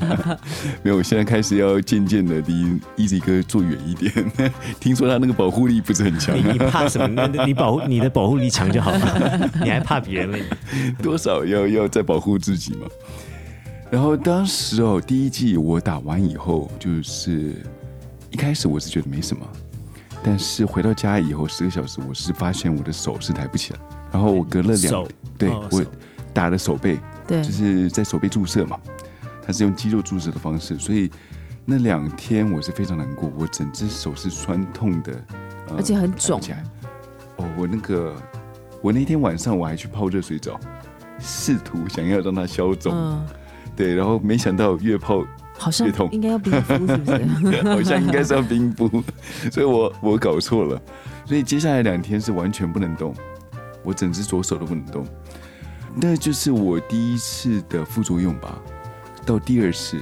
[0.83, 0.97] 没有？
[0.97, 4.13] 我现在开始要渐渐的离 Easy 哥坐远一点。
[4.79, 7.27] 听说他那个保护力不是很强你，你怕什么？
[7.27, 10.43] 你你保护你的保护力强就好了， 你还怕别人嘞？
[11.01, 12.87] 多少要要再保护自己嘛。
[13.91, 17.53] 然后当时哦，第一季我打完以后，就是
[18.29, 19.45] 一开始我是觉得没什么，
[20.23, 23.79] 但是回到家以后十个小时，我是发现我的手是抬不起来。
[24.11, 25.05] 然后我隔了两
[25.37, 25.83] 对、我
[26.33, 26.97] 打了手背，
[27.27, 27.41] 对。
[27.41, 28.79] 就，是在手背注射嘛，
[29.45, 31.09] 它是用肌肉注射的方式，所以
[31.65, 35.13] 那两天我是非常难过，我整只手是酸痛的，
[35.69, 36.39] 呃而且很肿。
[37.37, 38.15] 哦，我那个
[38.81, 40.59] 我那天晚上我还去泡热水澡，
[41.19, 43.25] 试图想要让它消肿，嗯，
[43.75, 45.25] 对，然后没想到越泡
[45.57, 46.09] 好像越痛。
[46.11, 47.11] 应该要冰敷，是不
[47.51, 47.63] 是？
[47.67, 48.89] 好像应该是要冰敷，
[49.51, 50.81] 所以我我搞错了，
[51.25, 53.13] 所以接下来两天是完全不能动，
[53.83, 55.05] 我整只左手都不能动，
[55.95, 58.57] 那就是我第一次的副作用吧。
[59.25, 59.99] 到第二次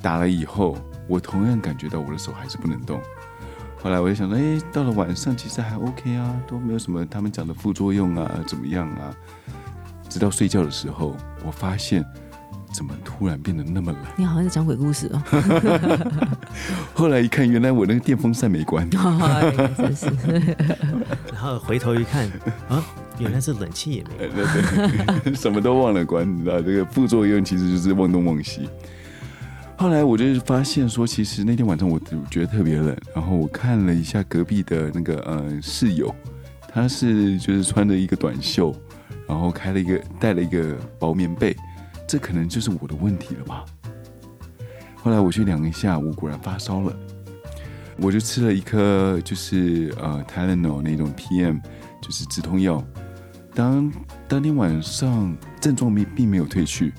[0.00, 3.00] 打了以后，我同样感觉到我的手还是不能动。
[3.82, 9.14] 后来我就想说，哎，到了晚上其实还 OK 啊，都没有什么他们讲的副作用啊，怎么样啊？
[10.08, 12.04] 直到睡觉的时候，我发现
[12.72, 14.00] 怎么突然变得那么冷。
[14.16, 15.22] 你好像在讲鬼故事哦，
[16.94, 18.88] 后来一看，原来我那个电风扇没关。
[18.96, 20.06] 哎真是。
[21.32, 22.26] 然后回头一看
[22.68, 22.82] 啊，
[23.18, 24.30] 原来是冷气也没有。
[24.32, 28.68] 对对， 什么都忘了关，你知道这个副作用其实就是忘东忘西。
[29.76, 32.00] 后来我就发现说，其实那天晚上我
[32.30, 36.14] 觉得特别冷，然后我看了一下隔壁的那个呃室友，
[36.68, 38.72] 他是就是穿着一个短袖，
[39.26, 41.56] 然后开了一个带了一个薄棉被，
[42.06, 43.64] 这可能就是我的问题了吧。
[44.96, 46.96] 后来我去量一下，我果然发烧了，
[47.96, 51.60] 我就吃了一颗就是呃 Tylenol 那种 PM，
[52.00, 52.84] 就是止痛药。
[53.54, 53.92] 当
[54.28, 56.92] 当天晚上症状并并没有退去，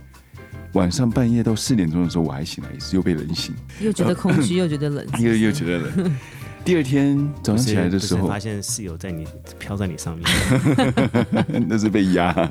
[0.74, 6.16] 晚上半夜到四点钟的时候，我还醒来一次，又被冷醒，又觉得空虚， 又觉得冷，又又觉得冷。
[6.64, 9.28] 第二天早上起来的时候发，现室友在你
[9.60, 10.26] 飘在你上面，
[11.68, 12.50] 那是被压。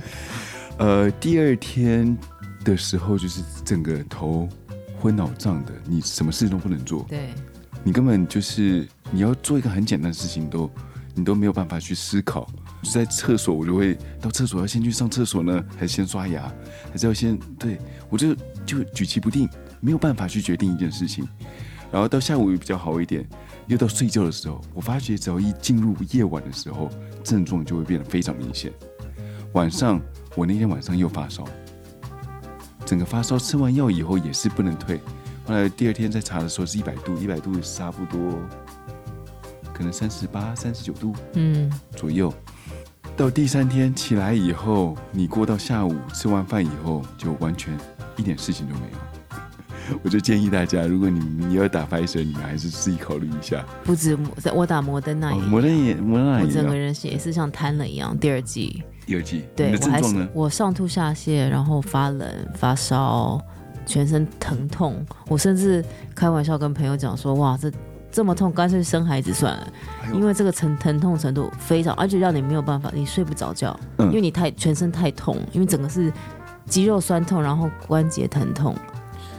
[0.78, 2.16] 呃，第二天
[2.64, 4.48] 的时候，就是整个头
[4.98, 7.28] 昏脑胀的，你什么事都不能做，对，
[7.84, 10.70] 你根本就是你要做一个很简单的事情都
[11.14, 12.48] 你都没有办法去思考。
[12.82, 16.52] 就在厕所，我就会到厕所要先去上厕所呢，还是先刷牙，
[16.90, 17.78] 还是要先对
[18.10, 18.34] 我就
[18.66, 19.48] 就举棋不定，
[19.80, 21.26] 没有办法去决定一件事情。
[21.92, 23.24] 然后到下午比较好一点，
[23.68, 26.90] 又到睡觉的时候，我发觉只要一进入夜晚的时候，
[27.22, 28.72] 症状就会变得非常明显。
[29.52, 30.00] 晚上
[30.34, 31.44] 我那天晚上又发烧，
[32.84, 35.00] 整个发烧吃完药以后也是不能退。
[35.44, 38.40] 后来第二天再查的时候是一百度，一百度差不多
[39.74, 42.32] 可能三十八、三十九度嗯，左右。
[43.16, 47.76] 到第三天起来以后，你过到下午吃完饭以后，就完全
[48.16, 48.98] 一点事情都没有。
[50.02, 53.64] 我就建议大家，如果你们你要打 Pfizer，你们还是自己考虑一下。
[53.84, 58.16] 不止摩我打摩登那哦也，摩登也摩登那一，我整个人也是像瘫了一样。
[58.16, 60.28] 第二季，第二季，对我还？
[60.32, 63.40] 我上吐下泻，然后发冷、发烧，
[63.84, 65.04] 全身疼痛。
[65.28, 65.84] 我甚至
[66.14, 67.70] 开玩笑跟朋友讲说：“哇，这
[68.12, 69.72] 这么痛，干脆生孩子算了，
[70.04, 74.06] 哎因为这个疼疼痛程度非常，而且让你没有办法，你睡不着觉，嗯。
[74.08, 76.12] 因为你太全身太痛，因为整个是
[76.66, 78.76] 肌肉酸痛，然后关节疼痛。”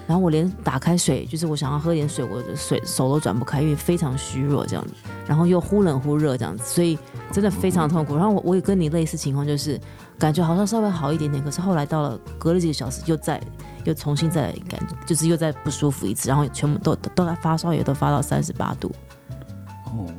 [0.05, 4.93] 然后我连打开水，就是我想要喝点水，我的水手都转不开，因为非常虚弱这样子，
[5.27, 6.97] 然后又忽冷忽热这样子，所以
[7.31, 8.15] 真的非常痛苦。
[8.15, 9.79] 然后我我也跟你类似情况，就是
[10.19, 13.41] 感觉好像稍微好一点点，可是后来到了隔了几个小时，又再
[13.85, 18.91] 又重新再感觉，就是又再不舒服一次，然后全部都都都在发烧，也都发到三十八度。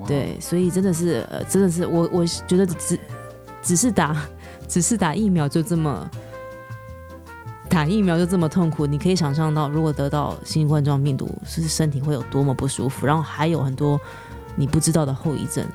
[0.07, 2.99] 对，所以真的是呃，真的是我我觉得只
[3.61, 4.17] 只是打
[4.69, 6.09] 只是打疫苗就这么
[7.75, 14.01] 打疫苗就这么痛苦，你可以想象到，如果得到新冠状病毒，是身体会有多么不舒服，然后还有很多
[14.55, 15.67] 你不知道的后遗症。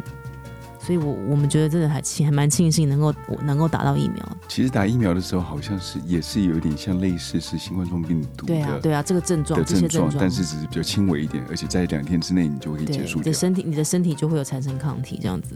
[0.79, 4.37] 所以我我们觉得真的还庆还蛮庆幸能够能够打到疫苗。
[4.47, 13.33] 其实打疫苗的时候，好像是也是有一点像类似是新冠状病毒的对啊对啊，这个症状的这些症状，但是只是比较轻微一点，而且在两天之内你就可以结束掉你的。
[13.33, 15.53] 身体你的身体就会有产生抗体这样子。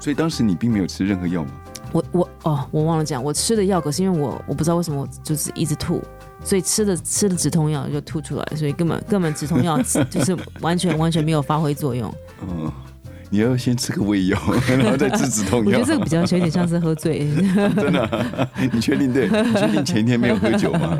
[0.00, 1.52] 所以当时你并没有吃任何药吗？
[1.94, 6.02] 我我哦，我忘了讲，我吃的药可是因为我我不知道为什么我就是一直吐，
[6.44, 9.80] 所以吃的吃的止痛药就吐出来，所以根本根本止痛药
[10.10, 12.12] 就是完全完全没有发挥作用。
[12.42, 12.70] 嗯，
[13.30, 14.36] 你要先吃个胃药，
[14.68, 15.66] 然后再吃止痛药。
[15.66, 17.28] 我觉得这个比较有点像是喝醉。
[17.76, 19.28] 真的啊、你确定对？
[19.28, 20.98] 你确定前一天没有喝酒吗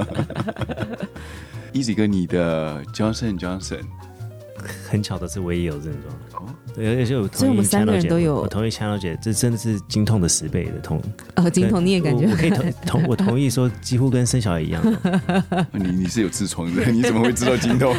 [1.73, 3.81] ？Easy 哥，你的 Johnson Johnson
[4.89, 5.93] 很巧的是，我也有症
[6.31, 6.45] 状。
[6.45, 11.01] 哦，对，而且我所以我们三个人都有我同意强小姐，这真的是经痛的十倍的痛。
[11.35, 14.83] 呃，经痛你也感觉我我可以同 同我同意说，几乎跟生小孩一样。
[15.71, 17.95] 你你是有痔疮的，你怎么会知道经痛？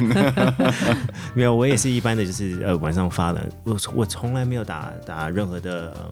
[1.34, 3.50] 没有，我也是一般的，就是呃晚上发的。
[3.64, 6.12] 我我从来没有打打任何的、呃、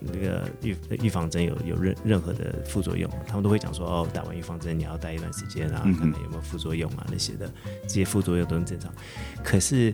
[0.00, 7.50] 那个预预防针有有任任何的副作用，他们都会讲说哦，打完预防针你要待一段时间啊，看看有没有副作用啊那些的，
[7.82, 8.92] 这些副作用都很正常。
[9.42, 9.92] 可是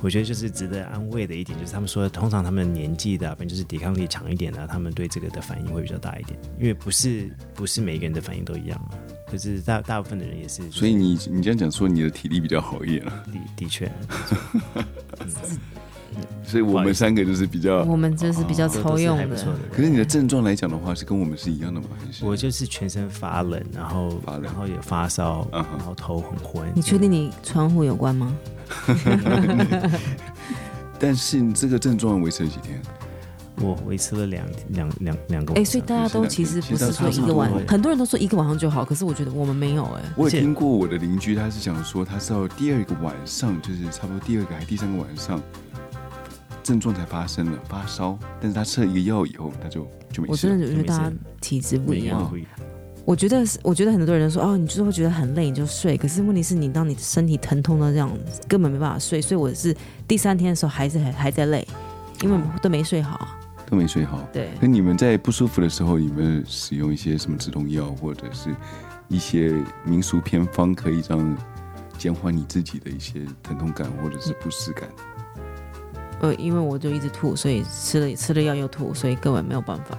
[0.00, 8.90] 我觉得就是值得安慰的一点，就是他们说，通常他们年纪的、啊，反正就是抵抗力强一点的啊、他们对这个的反应会比较大一点，因为不是不是每个人的反应都一样嘛。
[9.26, 13.90] 可是大大部分的人也是，所以你你这样讲说你的体力比较好一点啊，的的确，
[16.44, 17.82] 所以我们三个就是比较。
[17.84, 19.36] 我们就是比较都超用的。
[19.72, 21.88] 可是你的症状来讲的话，是跟我们是一样的吗？
[21.98, 26.70] 还是我就是全身发冷，然后发冷然后也发烧，然后头很昏。
[26.74, 28.34] 你确定你窗户有关吗？
[30.98, 32.80] 但是你这个症状维持了几天？
[33.60, 35.72] 我维持了两两两两个哎、晚上。
[35.72, 45.42] 所以大家都其实不是说一个晚很多人都说一个晚上就好，可是我觉得我们没有哎、我也听过我的邻居，他是讲说他是到第二个晚上，就是差不多第二个还第三个晚上，
[46.68, 50.52] 症状才发生了发烧，但是他吃了一个药以后，他就就没我事了。
[50.52, 52.30] 真的觉得大家体质不一样。
[53.06, 55.96] 我觉得，我觉得很多人说哦，你就是会觉得很累，你就睡。
[55.96, 58.10] 可是问题是你当你身体疼痛到这样，
[58.46, 59.18] 根本没办法睡。
[59.18, 59.74] 所以我是
[60.06, 61.66] 第三天的时候还是还还在累，
[62.20, 63.26] 因为都没睡好。
[63.64, 64.20] 都没睡好。
[64.30, 68.54] 对，那你们在不舒服的时候，有没有使用一些什么止痛药，或者是
[69.08, 69.54] 一些
[69.84, 71.34] 民俗偏方，可以让
[71.96, 74.86] 减缓你自己的一些疼痛感或者是不适感？
[76.20, 79.98] 呃，因为我就一直吐，所以吃了吃了药又吐，所以根本没有办法。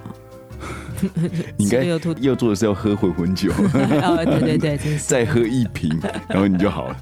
[1.56, 2.12] 你应该又吐。
[2.20, 3.50] 要做的是要喝混魂酒，
[4.04, 5.08] 哦，对对对，真是。
[5.08, 5.98] 再喝一瓶，
[6.28, 6.96] 然后你就好了。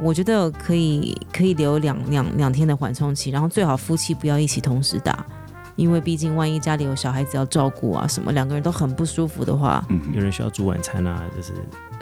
[0.00, 5.26] 我觉得可以可以留两两两天的缓冲期，然后最好夫妻不要一起同时打，
[5.74, 11.52] 因为毕竟万一家里有小孩子要照顾啊什么，两个人都很不舒服的话，嗯有人需要煮晚餐啊，就是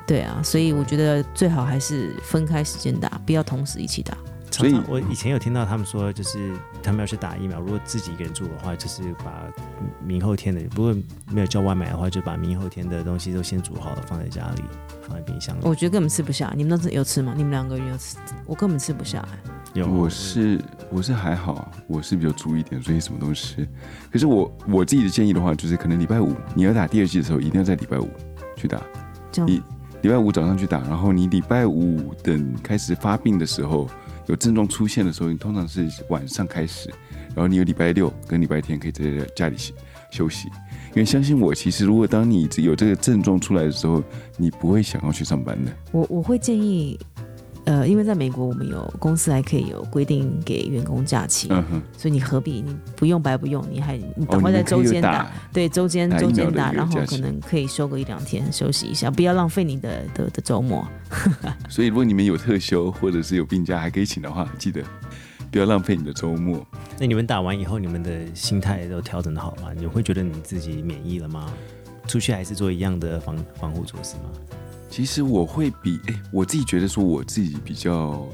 [0.07, 4.15] 对啊，所以我觉得最好还是分开时间打，不要同时一起打。
[4.51, 9.45] 所以常常我以前有听到他们说，就是他们要去打疫苗，如果自己一个人住的话，就是把
[10.05, 10.95] 明后天的，如果
[11.31, 14.63] 没有叫外卖的话，就把明后天的东西都先煮好了，放在家里，
[15.07, 15.61] 放在冰箱里。
[15.63, 17.33] 我觉得根本吃不下，你们都是有吃吗？
[17.37, 18.17] 你们两个人有吃？
[18.47, 19.39] 我根本吃不下、哎
[19.73, 23.65] 有我是我是还好，我是比较注意一点，所以什么都吃。
[24.11, 28.09] 可是我我自己的建议的话，就是可能礼拜五你要打第二季的时候，一定要在礼拜五
[28.57, 28.83] 去打。
[29.31, 29.63] 这样你
[30.03, 33.89] 礼拜五早上去打，然后你礼拜五等开始发病的时候，
[34.31, 36.89] 有症状出现的时候，你通常是晚上开始，
[37.35, 39.05] 然后你有礼拜六跟礼拜天可以在
[39.35, 39.57] 家里
[40.13, 40.49] 休息。
[40.91, 44.03] 因为相信我，其实如果当你有这个症状出来的时候，
[44.37, 45.73] 你不会想要去上班的。
[45.91, 46.99] 我我会建议，
[47.71, 60.85] 呃，因为在美国我们有公司还可以有规定给员工假期，嗯哼，所以你何必你不用白不用，你还你哦，赶快在周间打，打，对周间周间打，然后可能可以休个一两天休息一下，不要浪费你的的的周末。
[61.71, 64.83] 所以如果你们有特休或者是有病假还可以请的话，记得
[65.53, 66.67] 不要浪费你的周末。
[66.99, 69.69] 那你们打完以后，你们的心态都调整的好吗？
[69.77, 71.53] 你会觉得你自己免疫了吗？
[72.09, 74.23] 出去还是做一样的防防护措施吗？
[74.91, 78.27] 其实我会比哎、我自己觉得说我自己比较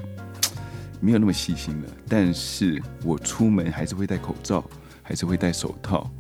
[1.01, 4.65] 没有那么细心了，但是我出门还是会戴口罩，
[5.03, 6.11] 还是会戴手套。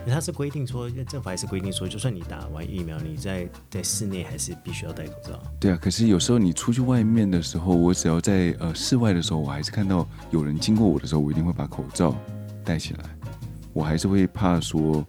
[0.00, 5.42] 因为它是规定说，政府还是规定说，就算你打完疫苗，你在在室内还是必须要戴口罩。
[5.58, 12.14] 对啊，可是有时候你出去外面的时候，我只要在呃室外的时候，我还是看到有人经过我的时候，我一定会把口罩
[12.62, 13.04] 戴起来。
[13.72, 15.04] 我还是会怕说，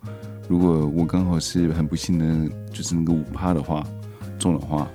[0.47, 3.85] 如果我刚好是很不幸的，就是那个五趴的话，
[4.39, 4.87] 重的话，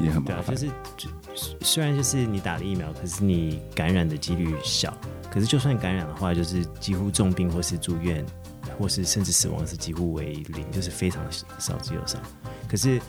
[0.00, 0.56] 也很，麻烦。
[0.56, 0.66] 就
[1.34, 4.92] 是虽然就是你打了疫苗，可是你感染的几率小。
[5.30, 8.24] 可是就算感染的话，就是几乎重病或是住院，
[8.78, 11.24] 或是甚至死亡是几乎为零，就是非常
[11.58, 12.18] 少之又少。
[12.68, 13.00] 可是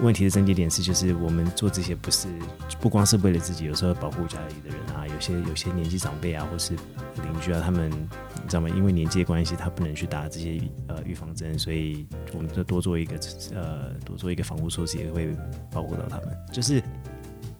[0.00, 2.28] 问题的症结点是，就是我们做这些不是
[2.80, 8.68] 不光是为了自己，有时候保护家里的人啊，有些有些年纪长辈啊，或是邻居啊，他们你知道吗？
[8.70, 13.18] 因为年纪的关系，他不能去打这些呃预防针，所以我们就多做一个
[13.54, 15.36] 呃多做一个防护措施，也会
[15.70, 16.28] 保护到他们。
[16.52, 16.82] 就是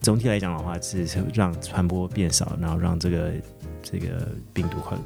[0.01, 3.33] 总体来讲的话，是让传播变少，然后让这个
[3.83, 4.99] 这个病毒快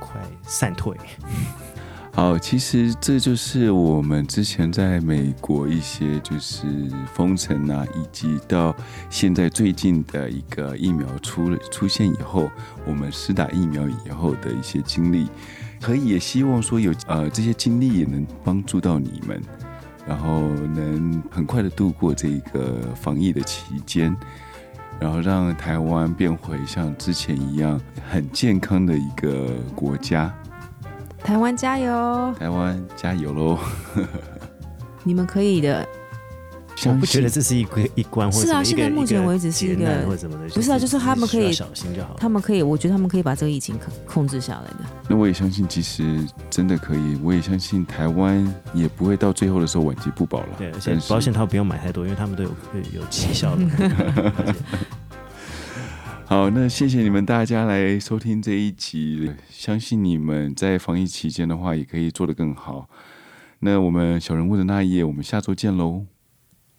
[0.00, 0.94] 快散退。
[2.16, 6.66] 好，其实这就是我们之前在美国一些就是
[7.12, 8.74] 封城啊，以及到
[9.10, 12.50] 现在最近的一个疫苗出出现以后，
[12.86, 15.28] 我们施打疫苗以后的一些经历，
[15.78, 19.38] 可以也希望说有呃这些经历也能帮助到你们，
[20.08, 20.40] 然后
[20.74, 24.16] 能很快的度过这个防疫的期间，
[24.98, 30.34] 然后让台湾变回像之前一样很健康的一个国家。
[31.22, 32.34] 台湾加油！
[32.38, 33.58] 台湾加油喽！
[35.02, 35.86] 你们可以的。
[36.84, 42.14] 我不觉得这是一个一关，或者是啊现在目前为止是一个或什么的，不是啊就是他们可以小心就好。
[42.18, 44.76] 他们可以，我觉得他们可以把这个疫情控控制下来的。
[45.08, 47.18] 那我也相信，其实真的可以。
[47.22, 50.48] 我也相信台湾也不会到最后的时候晚节不保了。
[50.58, 53.64] 对，而且但是保险套不用买太多，因为他们都有有有期效的。
[56.28, 62.90] 好，那谢谢你们大家来收听这一集，相信你们在防疫期间的话，也可以做得更好。
[63.60, 66.04] 那我们小人物的那一页，我们下周见喽，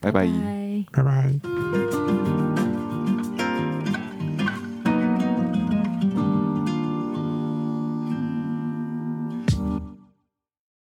[0.02, 0.86] 拜拜拜。
[0.91, 2.27] 拜拜。